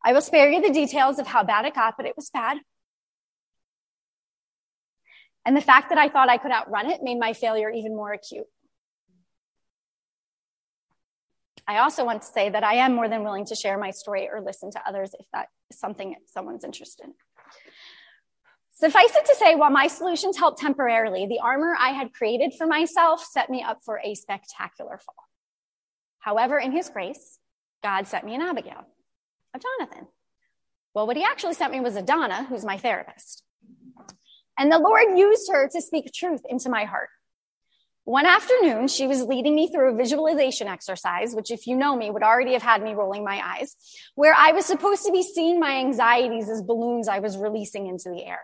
I 0.04 0.14
will 0.14 0.22
spare 0.22 0.50
you 0.50 0.62
the 0.62 0.72
details 0.72 1.20
of 1.20 1.28
how 1.28 1.44
bad 1.44 1.66
it 1.66 1.76
got, 1.76 1.96
but 1.98 2.06
it 2.06 2.16
was 2.16 2.30
bad. 2.30 2.58
And 5.48 5.56
the 5.56 5.62
fact 5.62 5.90
that 5.90 5.98
I 5.98 6.10
thought 6.10 6.28
I 6.28 6.38
could 6.38 6.52
outrun 6.52 6.92
it 6.92 7.02
made 7.02 7.18
my 7.18 7.32
failure 7.32 7.70
even 7.70 7.96
more 7.96 8.12
acute. 8.12 8.48
I 11.66 11.78
also 11.78 12.04
want 12.04 12.22
to 12.24 12.28
say 12.28 12.50
that 12.50 12.66
I 12.66 12.76
am 12.76 12.94
more 12.94 13.08
than 13.08 13.24
willing 13.24 13.46
to 13.46 13.56
share 13.56 13.78
my 13.78 13.92
story 13.92 14.30
or 14.30 14.42
listen 14.42 14.72
to 14.72 14.82
others 14.86 15.16
if 15.18 15.26
that 15.32 15.48
is 15.72 15.80
something 15.80 16.16
someone's 16.26 16.66
interested 16.66 17.06
in. 17.06 17.14
Suffice 18.74 19.16
it 19.16 19.26
to 19.26 19.36
say, 19.36 19.56
while 19.56 19.70
my 19.70 19.88
solutions 19.88 20.38
helped 20.38 20.60
temporarily, 20.60 21.28
the 21.28 21.40
armor 21.40 21.78
I 21.80 21.92
had 21.92 22.14
created 22.14 22.54
for 22.58 22.68
myself 22.68 23.24
set 23.24 23.50
me 23.50 23.64
up 23.64 23.80
for 23.86 24.02
a 24.04 24.16
spectacular 24.16 24.98
fall. 24.98 25.16
However, 26.20 26.60
in 26.60 26.74
his 26.74 26.90
grace, 26.90 27.40
God 27.82 28.06
sent 28.06 28.26
me 28.26 28.36
an 28.36 28.42
Abigail, 28.42 28.86
a 29.56 29.60
Jonathan. 29.60 30.08
Well, 30.94 31.08
what 31.08 31.16
he 31.16 31.24
actually 31.24 31.54
sent 31.54 31.72
me 31.72 31.80
was 31.80 31.96
a 31.96 32.02
Donna, 32.02 32.44
who's 32.50 32.66
my 32.66 32.78
therapist. 32.78 33.44
And 34.58 34.72
the 34.72 34.80
Lord 34.80 35.18
used 35.18 35.52
her 35.52 35.68
to 35.70 35.82
speak 35.82 36.12
truth 36.14 36.42
into 36.50 36.70
my 36.70 36.86
heart. 36.86 37.10
One 38.06 38.26
afternoon, 38.26 38.88
she 38.88 39.06
was 39.06 39.22
leading 39.24 39.54
me 39.54 39.68
through 39.68 39.94
a 39.94 39.98
visualization 39.98 40.70
exercise, 40.70 41.36
which, 41.36 41.52
if 41.52 41.68
you 41.68 41.76
know 41.76 41.94
me, 41.94 42.10
would 42.10 42.24
already 42.24 42.54
have 42.54 42.62
had 42.62 42.82
me 42.82 42.94
rolling 42.94 43.26
my 43.26 43.42
eyes, 43.44 43.76
where 44.16 44.34
I 44.34 44.54
was 44.54 44.66
supposed 44.66 45.06
to 45.06 45.12
be 45.12 45.24
seeing 45.24 45.60
my 45.60 45.76
anxieties 45.80 46.50
as 46.50 46.62
balloons 46.62 47.10
I 47.10 47.20
was 47.20 47.38
releasing 47.38 47.88
into 47.88 48.10
the 48.10 48.24
air. 48.24 48.40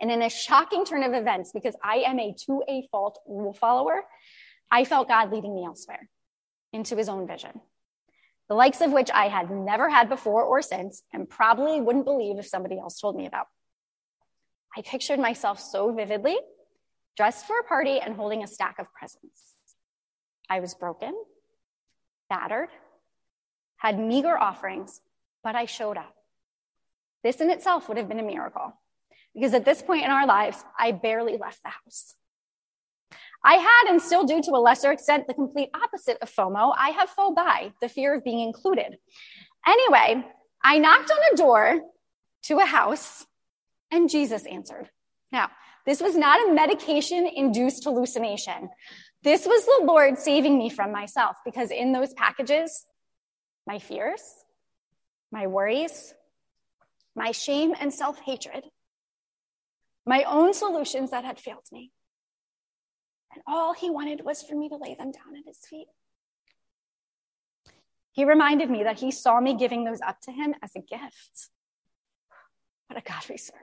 And 0.00 0.12
in 0.12 0.22
a 0.22 0.30
shocking 0.30 0.84
turn 0.84 1.02
of 1.02 1.12
events, 1.12 1.50
because 1.52 1.74
I 1.82 2.04
am 2.06 2.20
a 2.20 2.34
to 2.46 2.62
a 2.68 2.86
fault 2.92 3.18
rule 3.26 3.52
follower, 3.52 4.04
I 4.70 4.84
felt 4.84 5.08
God 5.08 5.32
leading 5.32 5.54
me 5.54 5.64
elsewhere 5.64 6.08
into 6.72 6.96
his 6.96 7.08
own 7.08 7.26
vision, 7.26 7.60
the 8.48 8.54
likes 8.54 8.80
of 8.80 8.92
which 8.92 9.10
I 9.12 9.26
had 9.26 9.50
never 9.50 9.88
had 9.88 10.08
before 10.08 10.44
or 10.44 10.62
since, 10.62 11.02
and 11.12 11.28
probably 11.28 11.80
wouldn't 11.80 12.04
believe 12.04 12.38
if 12.38 12.46
somebody 12.46 12.78
else 12.78 13.00
told 13.00 13.16
me 13.16 13.26
about. 13.26 13.48
I 14.76 14.82
pictured 14.82 15.18
myself 15.18 15.60
so 15.60 15.92
vividly, 15.92 16.36
dressed 17.16 17.46
for 17.46 17.58
a 17.58 17.64
party 17.64 18.00
and 18.00 18.14
holding 18.14 18.42
a 18.42 18.46
stack 18.46 18.78
of 18.78 18.92
presents. 18.92 19.54
I 20.48 20.60
was 20.60 20.74
broken, 20.74 21.14
battered, 22.30 22.68
had 23.76 23.98
meager 23.98 24.38
offerings, 24.38 25.00
but 25.42 25.54
I 25.54 25.66
showed 25.66 25.96
up. 25.96 26.14
This 27.22 27.40
in 27.40 27.50
itself 27.50 27.88
would 27.88 27.98
have 27.98 28.08
been 28.08 28.20
a 28.20 28.24
miracle 28.24 28.72
because 29.34 29.54
at 29.54 29.64
this 29.64 29.82
point 29.82 30.04
in 30.04 30.10
our 30.10 30.26
lives, 30.26 30.64
I 30.78 30.92
barely 30.92 31.36
left 31.36 31.62
the 31.62 31.70
house. 31.70 32.14
I 33.44 33.54
had 33.54 33.90
and 33.90 34.00
still 34.00 34.24
do 34.24 34.40
to 34.40 34.52
a 34.52 34.60
lesser 34.60 34.92
extent 34.92 35.26
the 35.26 35.34
complete 35.34 35.70
opposite 35.74 36.18
of 36.22 36.30
FOMO. 36.30 36.74
I 36.78 36.90
have 36.90 37.10
phobi, 37.10 37.72
the 37.80 37.88
fear 37.88 38.14
of 38.14 38.24
being 38.24 38.40
included. 38.40 38.98
Anyway, 39.66 40.24
I 40.62 40.78
knocked 40.78 41.10
on 41.10 41.18
a 41.32 41.36
door 41.36 41.80
to 42.44 42.58
a 42.58 42.64
house 42.64 43.26
and 43.92 44.10
Jesus 44.10 44.44
answered. 44.46 44.90
Now, 45.30 45.50
this 45.86 46.00
was 46.00 46.16
not 46.16 46.48
a 46.48 46.52
medication 46.52 47.26
induced 47.32 47.84
hallucination. 47.84 48.70
This 49.22 49.46
was 49.46 49.64
the 49.64 49.84
Lord 49.86 50.18
saving 50.18 50.58
me 50.58 50.68
from 50.68 50.90
myself 50.90 51.36
because 51.44 51.70
in 51.70 51.92
those 51.92 52.12
packages, 52.14 52.84
my 53.66 53.78
fears, 53.78 54.22
my 55.30 55.46
worries, 55.46 56.12
my 57.14 57.30
shame 57.30 57.74
and 57.78 57.94
self 57.94 58.18
hatred 58.18 58.64
my 60.04 60.24
own 60.24 60.52
solutions 60.54 61.10
that 61.10 61.24
had 61.24 61.38
failed 61.38 61.66
me. 61.70 61.92
And 63.32 63.42
all 63.46 63.72
he 63.72 63.90
wanted 63.90 64.24
was 64.24 64.42
for 64.42 64.54
me 64.54 64.68
to 64.68 64.76
lay 64.76 64.94
them 64.94 65.12
down 65.12 65.36
at 65.38 65.46
his 65.46 65.58
feet. 65.68 65.86
He 68.12 68.24
reminded 68.24 68.68
me 68.68 68.82
that 68.82 68.98
he 68.98 69.10
saw 69.10 69.40
me 69.40 69.54
giving 69.54 69.84
those 69.84 70.00
up 70.00 70.20
to 70.22 70.32
him 70.32 70.54
as 70.62 70.72
a 70.76 70.80
gift. 70.80 71.48
What 72.88 72.98
a 72.98 73.02
God 73.02 73.24
we 73.30 73.38
serve. 73.38 73.56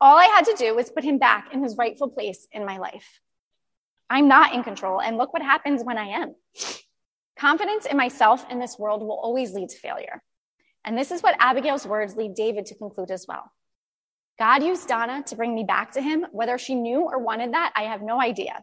All 0.00 0.16
I 0.16 0.26
had 0.26 0.44
to 0.44 0.54
do 0.56 0.74
was 0.74 0.90
put 0.90 1.04
him 1.04 1.18
back 1.18 1.52
in 1.52 1.62
his 1.62 1.76
rightful 1.76 2.08
place 2.08 2.46
in 2.52 2.64
my 2.64 2.78
life. 2.78 3.20
I'm 4.08 4.28
not 4.28 4.54
in 4.54 4.62
control, 4.62 5.00
and 5.00 5.16
look 5.16 5.32
what 5.32 5.42
happens 5.42 5.82
when 5.82 5.98
I 5.98 6.06
am. 6.06 6.34
Confidence 7.36 7.86
in 7.86 7.96
myself 7.96 8.44
and 8.48 8.60
this 8.60 8.78
world 8.78 9.02
will 9.02 9.18
always 9.18 9.52
lead 9.52 9.68
to 9.70 9.78
failure. 9.78 10.22
And 10.84 10.96
this 10.96 11.10
is 11.10 11.22
what 11.22 11.36
Abigail's 11.38 11.86
words 11.86 12.16
lead 12.16 12.34
David 12.34 12.66
to 12.66 12.74
conclude 12.74 13.10
as 13.10 13.26
well. 13.28 13.52
God 14.38 14.62
used 14.62 14.88
Donna 14.88 15.22
to 15.24 15.36
bring 15.36 15.54
me 15.54 15.64
back 15.64 15.92
to 15.92 16.00
him. 16.00 16.26
Whether 16.30 16.58
she 16.58 16.74
knew 16.74 17.00
or 17.00 17.18
wanted 17.18 17.52
that, 17.52 17.72
I 17.74 17.82
have 17.84 18.02
no 18.02 18.20
idea. 18.20 18.62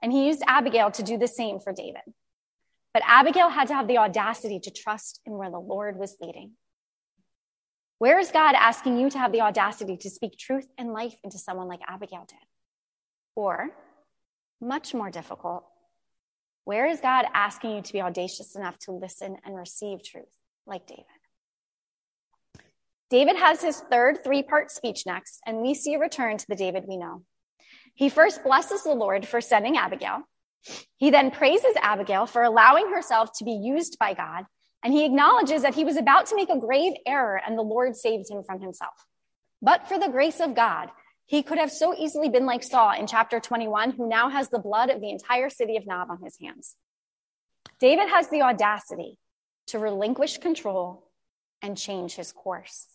And 0.00 0.12
he 0.12 0.26
used 0.26 0.42
Abigail 0.46 0.90
to 0.92 1.02
do 1.02 1.18
the 1.18 1.28
same 1.28 1.58
for 1.58 1.72
David. 1.72 2.02
But 2.94 3.02
Abigail 3.06 3.48
had 3.48 3.68
to 3.68 3.74
have 3.74 3.88
the 3.88 3.98
audacity 3.98 4.60
to 4.60 4.70
trust 4.70 5.20
in 5.26 5.34
where 5.36 5.50
the 5.50 5.58
Lord 5.58 5.98
was 5.98 6.16
leading. 6.20 6.52
Where 7.98 8.18
is 8.18 8.30
God 8.30 8.54
asking 8.54 8.98
you 8.98 9.08
to 9.10 9.18
have 9.18 9.32
the 9.32 9.40
audacity 9.40 9.96
to 9.98 10.10
speak 10.10 10.36
truth 10.38 10.68
and 10.76 10.92
life 10.92 11.14
into 11.24 11.38
someone 11.38 11.68
like 11.68 11.80
Abigail 11.86 12.26
did? 12.28 12.38
Or, 13.34 13.70
much 14.60 14.92
more 14.92 15.10
difficult, 15.10 15.64
where 16.64 16.86
is 16.86 17.00
God 17.00 17.26
asking 17.32 17.76
you 17.76 17.82
to 17.82 17.92
be 17.92 18.02
audacious 18.02 18.56
enough 18.56 18.78
to 18.80 18.92
listen 18.92 19.36
and 19.44 19.56
receive 19.56 20.04
truth 20.04 20.24
like 20.66 20.86
David? 20.86 21.04
David 23.08 23.36
has 23.36 23.62
his 23.62 23.80
third 23.90 24.24
three 24.24 24.42
part 24.42 24.70
speech 24.70 25.04
next, 25.06 25.40
and 25.46 25.62
we 25.62 25.74
see 25.74 25.94
a 25.94 25.98
return 25.98 26.36
to 26.36 26.46
the 26.48 26.56
David 26.56 26.84
we 26.88 26.96
know. 26.96 27.22
He 27.94 28.08
first 28.08 28.42
blesses 28.42 28.82
the 28.82 28.94
Lord 28.94 29.26
for 29.26 29.40
sending 29.40 29.76
Abigail. 29.76 30.22
He 30.96 31.10
then 31.10 31.30
praises 31.30 31.74
Abigail 31.80 32.26
for 32.26 32.42
allowing 32.42 32.90
herself 32.90 33.30
to 33.38 33.44
be 33.44 33.52
used 33.52 33.96
by 33.98 34.12
God, 34.14 34.44
and 34.86 34.94
he 34.94 35.04
acknowledges 35.04 35.62
that 35.62 35.74
he 35.74 35.84
was 35.84 35.96
about 35.96 36.26
to 36.26 36.36
make 36.36 36.48
a 36.48 36.60
grave 36.60 36.92
error 37.04 37.42
and 37.44 37.58
the 37.58 37.62
Lord 37.62 37.96
saved 37.96 38.30
him 38.30 38.44
from 38.44 38.60
himself. 38.60 38.94
But 39.60 39.88
for 39.88 39.98
the 39.98 40.06
grace 40.06 40.38
of 40.38 40.54
God, 40.54 40.90
he 41.24 41.42
could 41.42 41.58
have 41.58 41.72
so 41.72 41.92
easily 41.92 42.28
been 42.28 42.46
like 42.46 42.62
Saul 42.62 42.92
in 42.92 43.08
chapter 43.08 43.40
21, 43.40 43.90
who 43.90 44.08
now 44.08 44.30
has 44.30 44.48
the 44.48 44.60
blood 44.60 44.90
of 44.90 45.00
the 45.00 45.10
entire 45.10 45.50
city 45.50 45.76
of 45.76 45.88
Nob 45.88 46.08
on 46.08 46.22
his 46.22 46.38
hands. 46.40 46.76
David 47.80 48.08
has 48.10 48.28
the 48.28 48.42
audacity 48.42 49.18
to 49.66 49.80
relinquish 49.80 50.38
control 50.38 51.10
and 51.60 51.76
change 51.76 52.14
his 52.14 52.30
course. 52.30 52.86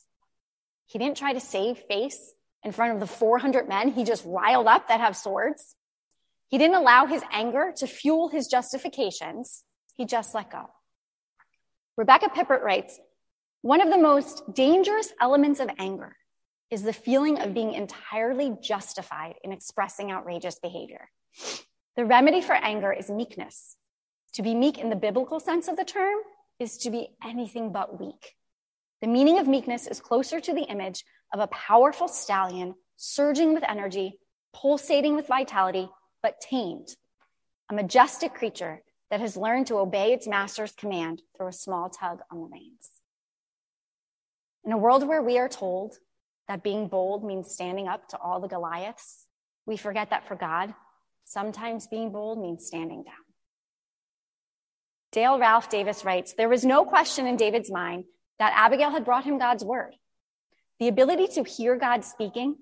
He 0.85 0.97
didn't 0.97 1.17
try 1.17 1.33
to 1.33 1.41
save 1.41 1.77
face 1.89 2.33
in 2.63 2.71
front 2.71 2.93
of 2.93 3.01
the 3.01 3.05
400 3.05 3.67
men 3.67 3.89
he 3.89 4.05
just 4.05 4.23
riled 4.25 4.67
up 4.67 4.87
that 4.87 5.01
have 5.01 5.17
swords. 5.17 5.75
He 6.47 6.57
didn't 6.57 6.77
allow 6.77 7.05
his 7.05 7.23
anger 7.33 7.73
to 7.79 7.85
fuel 7.85 8.29
his 8.29 8.47
justifications. 8.47 9.65
He 9.97 10.05
just 10.05 10.33
let 10.33 10.49
go. 10.49 10.69
Rebecca 11.97 12.29
Pippert 12.29 12.61
writes, 12.61 12.99
one 13.61 13.81
of 13.81 13.89
the 13.89 13.97
most 13.97 14.43
dangerous 14.53 15.11
elements 15.19 15.59
of 15.59 15.69
anger 15.77 16.15
is 16.71 16.83
the 16.83 16.93
feeling 16.93 17.39
of 17.39 17.53
being 17.53 17.73
entirely 17.73 18.55
justified 18.61 19.35
in 19.43 19.51
expressing 19.51 20.11
outrageous 20.11 20.57
behavior. 20.59 21.09
The 21.97 22.05
remedy 22.05 22.41
for 22.41 22.53
anger 22.53 22.93
is 22.93 23.09
meekness. 23.09 23.75
To 24.33 24.41
be 24.41 24.55
meek 24.55 24.77
in 24.77 24.89
the 24.89 24.95
biblical 24.95 25.39
sense 25.39 25.67
of 25.67 25.75
the 25.75 25.83
term 25.83 26.19
is 26.59 26.77
to 26.79 26.89
be 26.89 27.09
anything 27.23 27.73
but 27.73 27.99
weak. 27.99 28.35
The 29.01 29.07
meaning 29.07 29.39
of 29.39 29.47
meekness 29.47 29.87
is 29.87 29.99
closer 29.99 30.39
to 30.39 30.53
the 30.53 30.63
image 30.63 31.03
of 31.33 31.41
a 31.41 31.47
powerful 31.47 32.07
stallion 32.07 32.75
surging 32.95 33.53
with 33.53 33.63
energy, 33.67 34.19
pulsating 34.53 35.15
with 35.15 35.27
vitality, 35.27 35.89
but 36.23 36.39
tamed. 36.39 36.87
A 37.69 37.73
majestic 37.73 38.33
creature 38.33 38.81
that 39.11 39.19
has 39.19 39.35
learned 39.37 39.67
to 39.67 39.77
obey 39.77 40.13
its 40.13 40.25
master's 40.25 40.71
command 40.71 41.21
through 41.35 41.49
a 41.49 41.53
small 41.53 41.89
tug 41.89 42.21
on 42.31 42.39
the 42.39 42.47
reins. 42.47 42.89
In 44.63 44.71
a 44.71 44.77
world 44.77 45.05
where 45.07 45.21
we 45.21 45.37
are 45.37 45.49
told 45.49 45.97
that 46.47 46.63
being 46.63 46.87
bold 46.87 47.23
means 47.23 47.51
standing 47.51 47.89
up 47.89 48.07
to 48.09 48.17
all 48.17 48.39
the 48.39 48.47
Goliaths, 48.47 49.27
we 49.65 49.75
forget 49.75 50.11
that 50.11 50.27
for 50.27 50.35
God, 50.35 50.73
sometimes 51.25 51.87
being 51.87 52.11
bold 52.11 52.41
means 52.41 52.65
standing 52.65 53.03
down. 53.03 53.13
Dale 55.11 55.37
Ralph 55.37 55.69
Davis 55.69 56.05
writes 56.05 56.33
There 56.33 56.49
was 56.49 56.63
no 56.63 56.85
question 56.85 57.27
in 57.27 57.35
David's 57.35 57.69
mind 57.69 58.05
that 58.39 58.53
Abigail 58.55 58.91
had 58.91 59.03
brought 59.03 59.25
him 59.25 59.37
God's 59.37 59.63
word. 59.63 59.93
The 60.79 60.87
ability 60.87 61.27
to 61.33 61.43
hear 61.43 61.75
God 61.75 62.05
speaking 62.05 62.55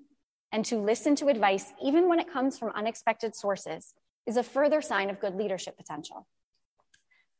and 0.50 0.64
to 0.64 0.78
listen 0.78 1.14
to 1.16 1.28
advice, 1.28 1.72
even 1.82 2.08
when 2.08 2.18
it 2.18 2.30
comes 2.30 2.58
from 2.58 2.72
unexpected 2.74 3.36
sources, 3.36 3.94
is 4.26 4.36
a 4.36 4.42
further 4.42 4.82
sign 4.82 5.10
of 5.10 5.20
good 5.20 5.36
leadership 5.36 5.76
potential. 5.76 6.26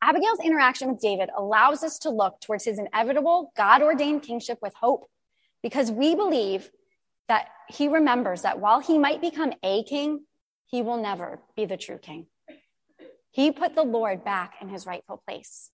Abigail's 0.02 0.40
interaction 0.40 0.88
with 0.90 1.00
David 1.00 1.28
allows 1.36 1.82
us 1.82 1.98
to 2.00 2.10
look 2.10 2.40
towards 2.40 2.64
his 2.64 2.78
inevitable 2.78 3.52
God 3.56 3.82
ordained 3.82 4.22
kingship 4.22 4.58
with 4.62 4.72
hope 4.74 5.04
because 5.62 5.90
we 5.90 6.14
believe 6.14 6.70
that 7.28 7.48
he 7.68 7.88
remembers 7.88 8.42
that 8.42 8.60
while 8.60 8.80
he 8.80 8.98
might 8.98 9.20
become 9.20 9.52
a 9.62 9.84
king, 9.84 10.24
he 10.66 10.82
will 10.82 11.00
never 11.00 11.40
be 11.54 11.66
the 11.66 11.76
true 11.76 11.98
king. 11.98 12.26
He 13.30 13.52
put 13.52 13.74
the 13.74 13.82
Lord 13.82 14.24
back 14.24 14.54
in 14.60 14.68
his 14.68 14.86
rightful 14.86 15.22
place. 15.26 15.70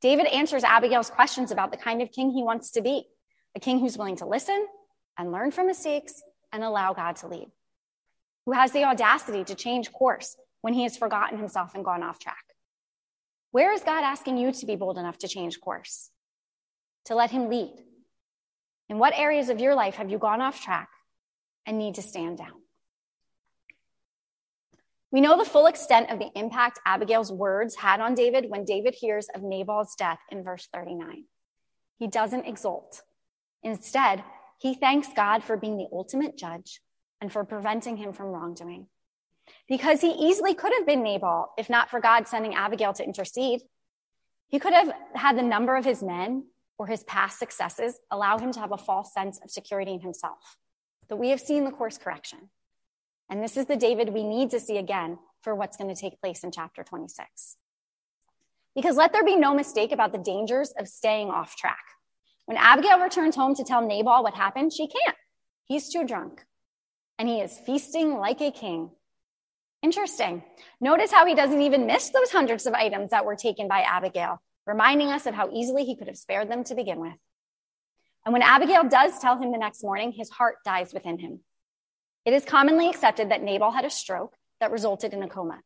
David 0.00 0.26
answers 0.26 0.64
Abigail's 0.64 1.10
questions 1.10 1.52
about 1.52 1.70
the 1.70 1.76
kind 1.76 2.02
of 2.02 2.10
king 2.10 2.32
he 2.32 2.42
wants 2.42 2.72
to 2.72 2.80
be 2.80 3.06
a 3.54 3.60
king 3.60 3.78
who's 3.78 3.98
willing 3.98 4.16
to 4.16 4.26
listen 4.26 4.66
and 5.16 5.30
learn 5.30 5.50
from 5.50 5.66
mistakes 5.66 6.22
and 6.52 6.64
allow 6.64 6.94
God 6.94 7.16
to 7.16 7.28
lead, 7.28 7.48
who 8.46 8.52
has 8.52 8.72
the 8.72 8.84
audacity 8.84 9.44
to 9.44 9.54
change 9.54 9.92
course 9.92 10.36
when 10.62 10.74
he 10.74 10.82
has 10.82 10.96
forgotten 10.96 11.38
himself 11.38 11.74
and 11.74 11.84
gone 11.84 12.02
off 12.02 12.18
track. 12.18 12.51
Where 13.52 13.72
is 13.72 13.82
God 13.82 14.02
asking 14.02 14.38
you 14.38 14.50
to 14.50 14.66
be 14.66 14.76
bold 14.76 14.98
enough 14.98 15.18
to 15.18 15.28
change 15.28 15.60
course? 15.60 16.10
To 17.04 17.14
let 17.14 17.30
Him 17.30 17.48
lead? 17.48 17.74
In 18.88 18.98
what 18.98 19.14
areas 19.14 19.50
of 19.50 19.60
your 19.60 19.74
life 19.74 19.94
have 19.96 20.10
you 20.10 20.18
gone 20.18 20.40
off 20.40 20.60
track 20.60 20.88
and 21.66 21.78
need 21.78 21.94
to 21.94 22.02
stand 22.02 22.38
down? 22.38 22.62
We 25.10 25.20
know 25.20 25.36
the 25.36 25.44
full 25.44 25.66
extent 25.66 26.10
of 26.10 26.18
the 26.18 26.30
impact 26.34 26.80
Abigail's 26.86 27.30
words 27.30 27.76
had 27.76 28.00
on 28.00 28.14
David 28.14 28.46
when 28.48 28.64
David 28.64 28.94
hears 28.98 29.28
of 29.34 29.42
Nabal's 29.42 29.94
death 29.96 30.20
in 30.30 30.42
verse 30.42 30.68
39. 30.72 31.24
He 31.98 32.06
doesn't 32.06 32.46
exult. 32.46 33.02
Instead, 33.62 34.24
he 34.58 34.74
thanks 34.74 35.08
God 35.14 35.44
for 35.44 35.58
being 35.58 35.76
the 35.76 35.88
ultimate 35.92 36.38
judge 36.38 36.80
and 37.20 37.30
for 37.30 37.44
preventing 37.44 37.98
him 37.98 38.14
from 38.14 38.28
wrongdoing 38.28 38.86
because 39.68 40.00
he 40.00 40.10
easily 40.10 40.54
could 40.54 40.72
have 40.76 40.86
been 40.86 41.02
Nabal 41.02 41.52
if 41.56 41.70
not 41.70 41.90
for 41.90 42.00
God 42.00 42.26
sending 42.28 42.54
Abigail 42.54 42.92
to 42.94 43.04
intercede. 43.04 43.62
He 44.48 44.58
could 44.58 44.72
have 44.72 44.92
had 45.14 45.36
the 45.36 45.42
number 45.42 45.76
of 45.76 45.84
his 45.84 46.02
men 46.02 46.44
or 46.78 46.86
his 46.86 47.04
past 47.04 47.38
successes 47.38 47.98
allow 48.10 48.38
him 48.38 48.52
to 48.52 48.60
have 48.60 48.72
a 48.72 48.76
false 48.76 49.14
sense 49.14 49.40
of 49.42 49.50
security 49.50 49.92
in 49.92 50.00
himself. 50.00 50.56
But 51.08 51.18
we 51.18 51.30
have 51.30 51.40
seen 51.40 51.64
the 51.64 51.70
course 51.70 51.98
correction. 51.98 52.50
And 53.30 53.42
this 53.42 53.56
is 53.56 53.66
the 53.66 53.76
David 53.76 54.10
we 54.10 54.24
need 54.24 54.50
to 54.50 54.60
see 54.60 54.78
again 54.78 55.18
for 55.42 55.54
what's 55.54 55.76
going 55.76 55.94
to 55.94 56.00
take 56.00 56.20
place 56.20 56.44
in 56.44 56.50
chapter 56.50 56.82
26. 56.82 57.56
Because 58.74 58.96
let 58.96 59.12
there 59.12 59.24
be 59.24 59.36
no 59.36 59.54
mistake 59.54 59.92
about 59.92 60.12
the 60.12 60.18
dangers 60.18 60.72
of 60.78 60.88
staying 60.88 61.30
off 61.30 61.56
track. 61.56 61.84
When 62.46 62.56
Abigail 62.56 63.00
returns 63.00 63.36
home 63.36 63.54
to 63.54 63.64
tell 63.64 63.86
Nabal 63.86 64.22
what 64.22 64.34
happened, 64.34 64.72
she 64.72 64.88
can't. 64.88 65.16
He's 65.64 65.88
too 65.88 66.04
drunk. 66.04 66.44
And 67.18 67.28
he 67.28 67.40
is 67.40 67.58
feasting 67.64 68.16
like 68.16 68.40
a 68.40 68.50
king 68.50 68.90
Interesting. 69.82 70.44
Notice 70.80 71.10
how 71.10 71.26
he 71.26 71.34
doesn't 71.34 71.60
even 71.60 71.86
miss 71.86 72.10
those 72.10 72.30
hundreds 72.30 72.66
of 72.66 72.74
items 72.74 73.10
that 73.10 73.24
were 73.24 73.36
taken 73.36 73.66
by 73.66 73.80
Abigail, 73.80 74.40
reminding 74.66 75.08
us 75.08 75.26
of 75.26 75.34
how 75.34 75.50
easily 75.52 75.84
he 75.84 75.96
could 75.96 76.06
have 76.06 76.16
spared 76.16 76.50
them 76.50 76.62
to 76.64 76.74
begin 76.74 77.00
with. 77.00 77.14
And 78.24 78.32
when 78.32 78.42
Abigail 78.42 78.84
does 78.84 79.18
tell 79.18 79.36
him 79.38 79.50
the 79.50 79.58
next 79.58 79.82
morning, 79.82 80.12
his 80.12 80.30
heart 80.30 80.56
dies 80.64 80.94
within 80.94 81.18
him. 81.18 81.40
It 82.24 82.32
is 82.32 82.44
commonly 82.44 82.88
accepted 82.88 83.30
that 83.30 83.42
Nabal 83.42 83.72
had 83.72 83.84
a 83.84 83.90
stroke 83.90 84.34
that 84.60 84.70
resulted 84.70 85.12
in 85.12 85.22
a 85.24 85.28
coma. 85.28 85.60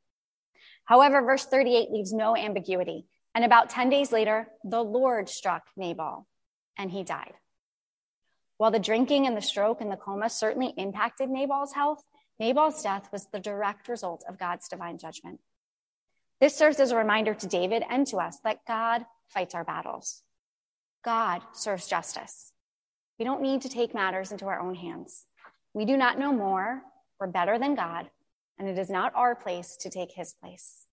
However, 0.86 1.20
verse 1.20 1.44
38 1.44 1.90
leaves 1.90 2.14
no 2.14 2.34
ambiguity. 2.34 3.06
And 3.34 3.44
about 3.44 3.68
10 3.68 3.90
days 3.90 4.12
later, 4.12 4.48
the 4.64 4.82
Lord 4.82 5.28
struck 5.28 5.64
Nabal 5.76 6.26
and 6.78 6.90
he 6.90 7.04
died. 7.04 7.34
While 8.56 8.70
the 8.70 8.78
drinking 8.78 9.26
and 9.26 9.36
the 9.36 9.42
stroke 9.42 9.82
and 9.82 9.92
the 9.92 9.96
coma 9.96 10.30
certainly 10.30 10.72
impacted 10.78 11.28
Nabal's 11.28 11.74
health, 11.74 12.02
Nabal's 12.38 12.82
death 12.82 13.08
was 13.12 13.26
the 13.26 13.40
direct 13.40 13.88
result 13.88 14.24
of 14.28 14.38
God's 14.38 14.68
divine 14.68 14.98
judgment. 14.98 15.40
This 16.40 16.54
serves 16.54 16.80
as 16.80 16.90
a 16.90 16.96
reminder 16.96 17.34
to 17.34 17.46
David 17.46 17.82
and 17.88 18.06
to 18.08 18.18
us 18.18 18.38
that 18.44 18.66
God 18.66 19.06
fights 19.28 19.54
our 19.54 19.64
battles. 19.64 20.22
God 21.02 21.40
serves 21.54 21.88
justice. 21.88 22.52
We 23.18 23.24
don't 23.24 23.40
need 23.40 23.62
to 23.62 23.68
take 23.68 23.94
matters 23.94 24.32
into 24.32 24.46
our 24.46 24.60
own 24.60 24.74
hands. 24.74 25.24
We 25.72 25.84
do 25.84 25.96
not 25.96 26.18
know 26.18 26.32
more 26.32 26.82
or 27.18 27.26
better 27.26 27.58
than 27.58 27.74
God, 27.74 28.10
and 28.58 28.68
it 28.68 28.78
is 28.78 28.90
not 28.90 29.14
our 29.14 29.34
place 29.34 29.76
to 29.80 29.90
take 29.90 30.12
his 30.12 30.34
place. 30.34 30.86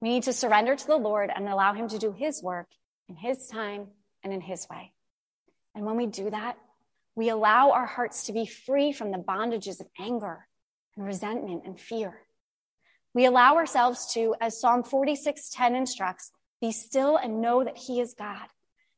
We 0.00 0.10
need 0.10 0.24
to 0.24 0.32
surrender 0.32 0.76
to 0.76 0.86
the 0.86 0.96
Lord 0.96 1.30
and 1.34 1.48
allow 1.48 1.72
him 1.72 1.88
to 1.88 1.98
do 1.98 2.12
his 2.12 2.42
work 2.42 2.68
in 3.08 3.16
his 3.16 3.48
time 3.48 3.88
and 4.22 4.32
in 4.32 4.40
his 4.40 4.68
way. 4.68 4.92
And 5.74 5.84
when 5.84 5.96
we 5.96 6.06
do 6.06 6.30
that, 6.30 6.56
we 7.16 7.28
allow 7.28 7.70
our 7.70 7.86
hearts 7.86 8.24
to 8.24 8.32
be 8.32 8.46
free 8.46 8.92
from 8.92 9.10
the 9.10 9.18
bondages 9.18 9.80
of 9.80 9.88
anger 9.98 10.46
and 10.96 11.06
resentment 11.06 11.62
and 11.64 11.78
fear. 11.78 12.20
We 13.14 13.26
allow 13.26 13.56
ourselves 13.56 14.12
to, 14.14 14.34
as 14.40 14.60
Psalm 14.60 14.82
46:10 14.82 15.76
instructs, 15.76 16.32
be 16.60 16.72
still 16.72 17.16
and 17.16 17.40
know 17.40 17.62
that 17.62 17.78
he 17.78 18.00
is 18.00 18.14
God 18.14 18.48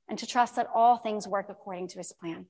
and 0.09 0.19
to 0.19 0.27
trust 0.27 0.57
that 0.57 0.71
all 0.73 0.97
things 0.97 1.29
work 1.29 1.47
according 1.49 1.89
to 1.89 1.99
his 1.99 2.13
plan. 2.13 2.47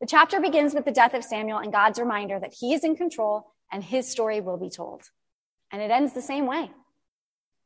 The 0.00 0.06
chapter 0.06 0.40
begins 0.40 0.74
with 0.74 0.84
the 0.84 0.92
death 0.92 1.14
of 1.14 1.24
Samuel 1.24 1.58
and 1.58 1.72
God's 1.72 1.98
reminder 1.98 2.38
that 2.38 2.54
he 2.54 2.74
is 2.74 2.84
in 2.84 2.96
control 2.96 3.52
and 3.72 3.82
his 3.82 4.08
story 4.08 4.40
will 4.40 4.56
be 4.56 4.70
told. 4.70 5.02
And 5.72 5.82
it 5.82 5.90
ends 5.90 6.12
the 6.12 6.22
same 6.22 6.46
way. 6.46 6.70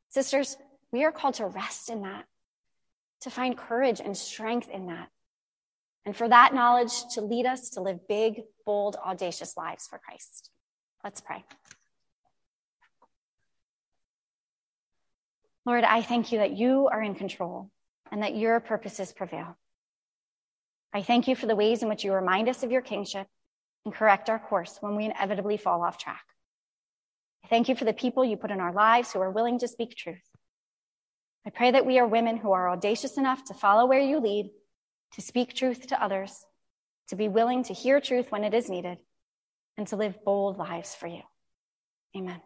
Sisters, 0.08 0.56
we 0.90 1.04
are 1.04 1.12
called 1.12 1.34
to 1.34 1.46
rest 1.46 1.90
in 1.90 2.02
that, 2.02 2.24
to 3.20 3.30
find 3.30 3.56
courage 3.56 4.00
and 4.00 4.16
strength 4.16 4.68
in 4.68 4.86
that, 4.86 5.08
and 6.06 6.16
for 6.16 6.28
that 6.28 6.54
knowledge 6.54 6.92
to 7.14 7.20
lead 7.20 7.46
us 7.46 7.70
to 7.70 7.80
live 7.80 8.08
big, 8.08 8.42
bold, 8.64 8.96
audacious 8.96 9.56
lives 9.56 9.86
for 9.86 9.98
Christ. 9.98 10.50
Let's 11.04 11.20
pray. 11.20 11.44
Lord, 15.66 15.84
I 15.84 16.02
thank 16.02 16.32
you 16.32 16.38
that 16.38 16.56
you 16.56 16.88
are 16.88 17.02
in 17.02 17.14
control 17.14 17.70
and 18.10 18.22
that 18.22 18.34
your 18.34 18.60
purposes 18.60 19.12
prevail. 19.12 19.56
I 20.92 21.02
thank 21.02 21.28
you 21.28 21.36
for 21.36 21.46
the 21.46 21.54
ways 21.54 21.82
in 21.82 21.88
which 21.88 22.02
you 22.02 22.12
remind 22.12 22.48
us 22.48 22.62
of 22.62 22.72
your 22.72 22.82
kingship 22.82 23.26
and 23.84 23.94
correct 23.94 24.28
our 24.28 24.38
course 24.38 24.78
when 24.80 24.96
we 24.96 25.04
inevitably 25.04 25.56
fall 25.56 25.82
off 25.82 25.98
track. 25.98 26.24
I 27.44 27.48
thank 27.48 27.68
you 27.68 27.74
for 27.74 27.84
the 27.84 27.92
people 27.92 28.24
you 28.24 28.36
put 28.36 28.50
in 28.50 28.60
our 28.60 28.72
lives 28.72 29.12
who 29.12 29.20
are 29.20 29.30
willing 29.30 29.58
to 29.60 29.68
speak 29.68 29.96
truth. 29.96 30.18
I 31.46 31.50
pray 31.50 31.70
that 31.70 31.86
we 31.86 31.98
are 31.98 32.06
women 32.06 32.36
who 32.36 32.52
are 32.52 32.70
audacious 32.70 33.16
enough 33.16 33.44
to 33.44 33.54
follow 33.54 33.86
where 33.86 34.00
you 34.00 34.18
lead 34.18 34.50
to 35.12 35.20
speak 35.20 35.54
truth 35.54 35.88
to 35.88 36.02
others, 36.02 36.44
to 37.08 37.16
be 37.16 37.28
willing 37.28 37.64
to 37.64 37.74
hear 37.74 38.00
truth 38.00 38.30
when 38.30 38.44
it 38.44 38.54
is 38.54 38.70
needed, 38.70 38.98
and 39.76 39.86
to 39.88 39.96
live 39.96 40.24
bold 40.24 40.58
lives 40.58 40.94
for 40.94 41.06
you. 41.06 41.22
Amen. 42.16 42.40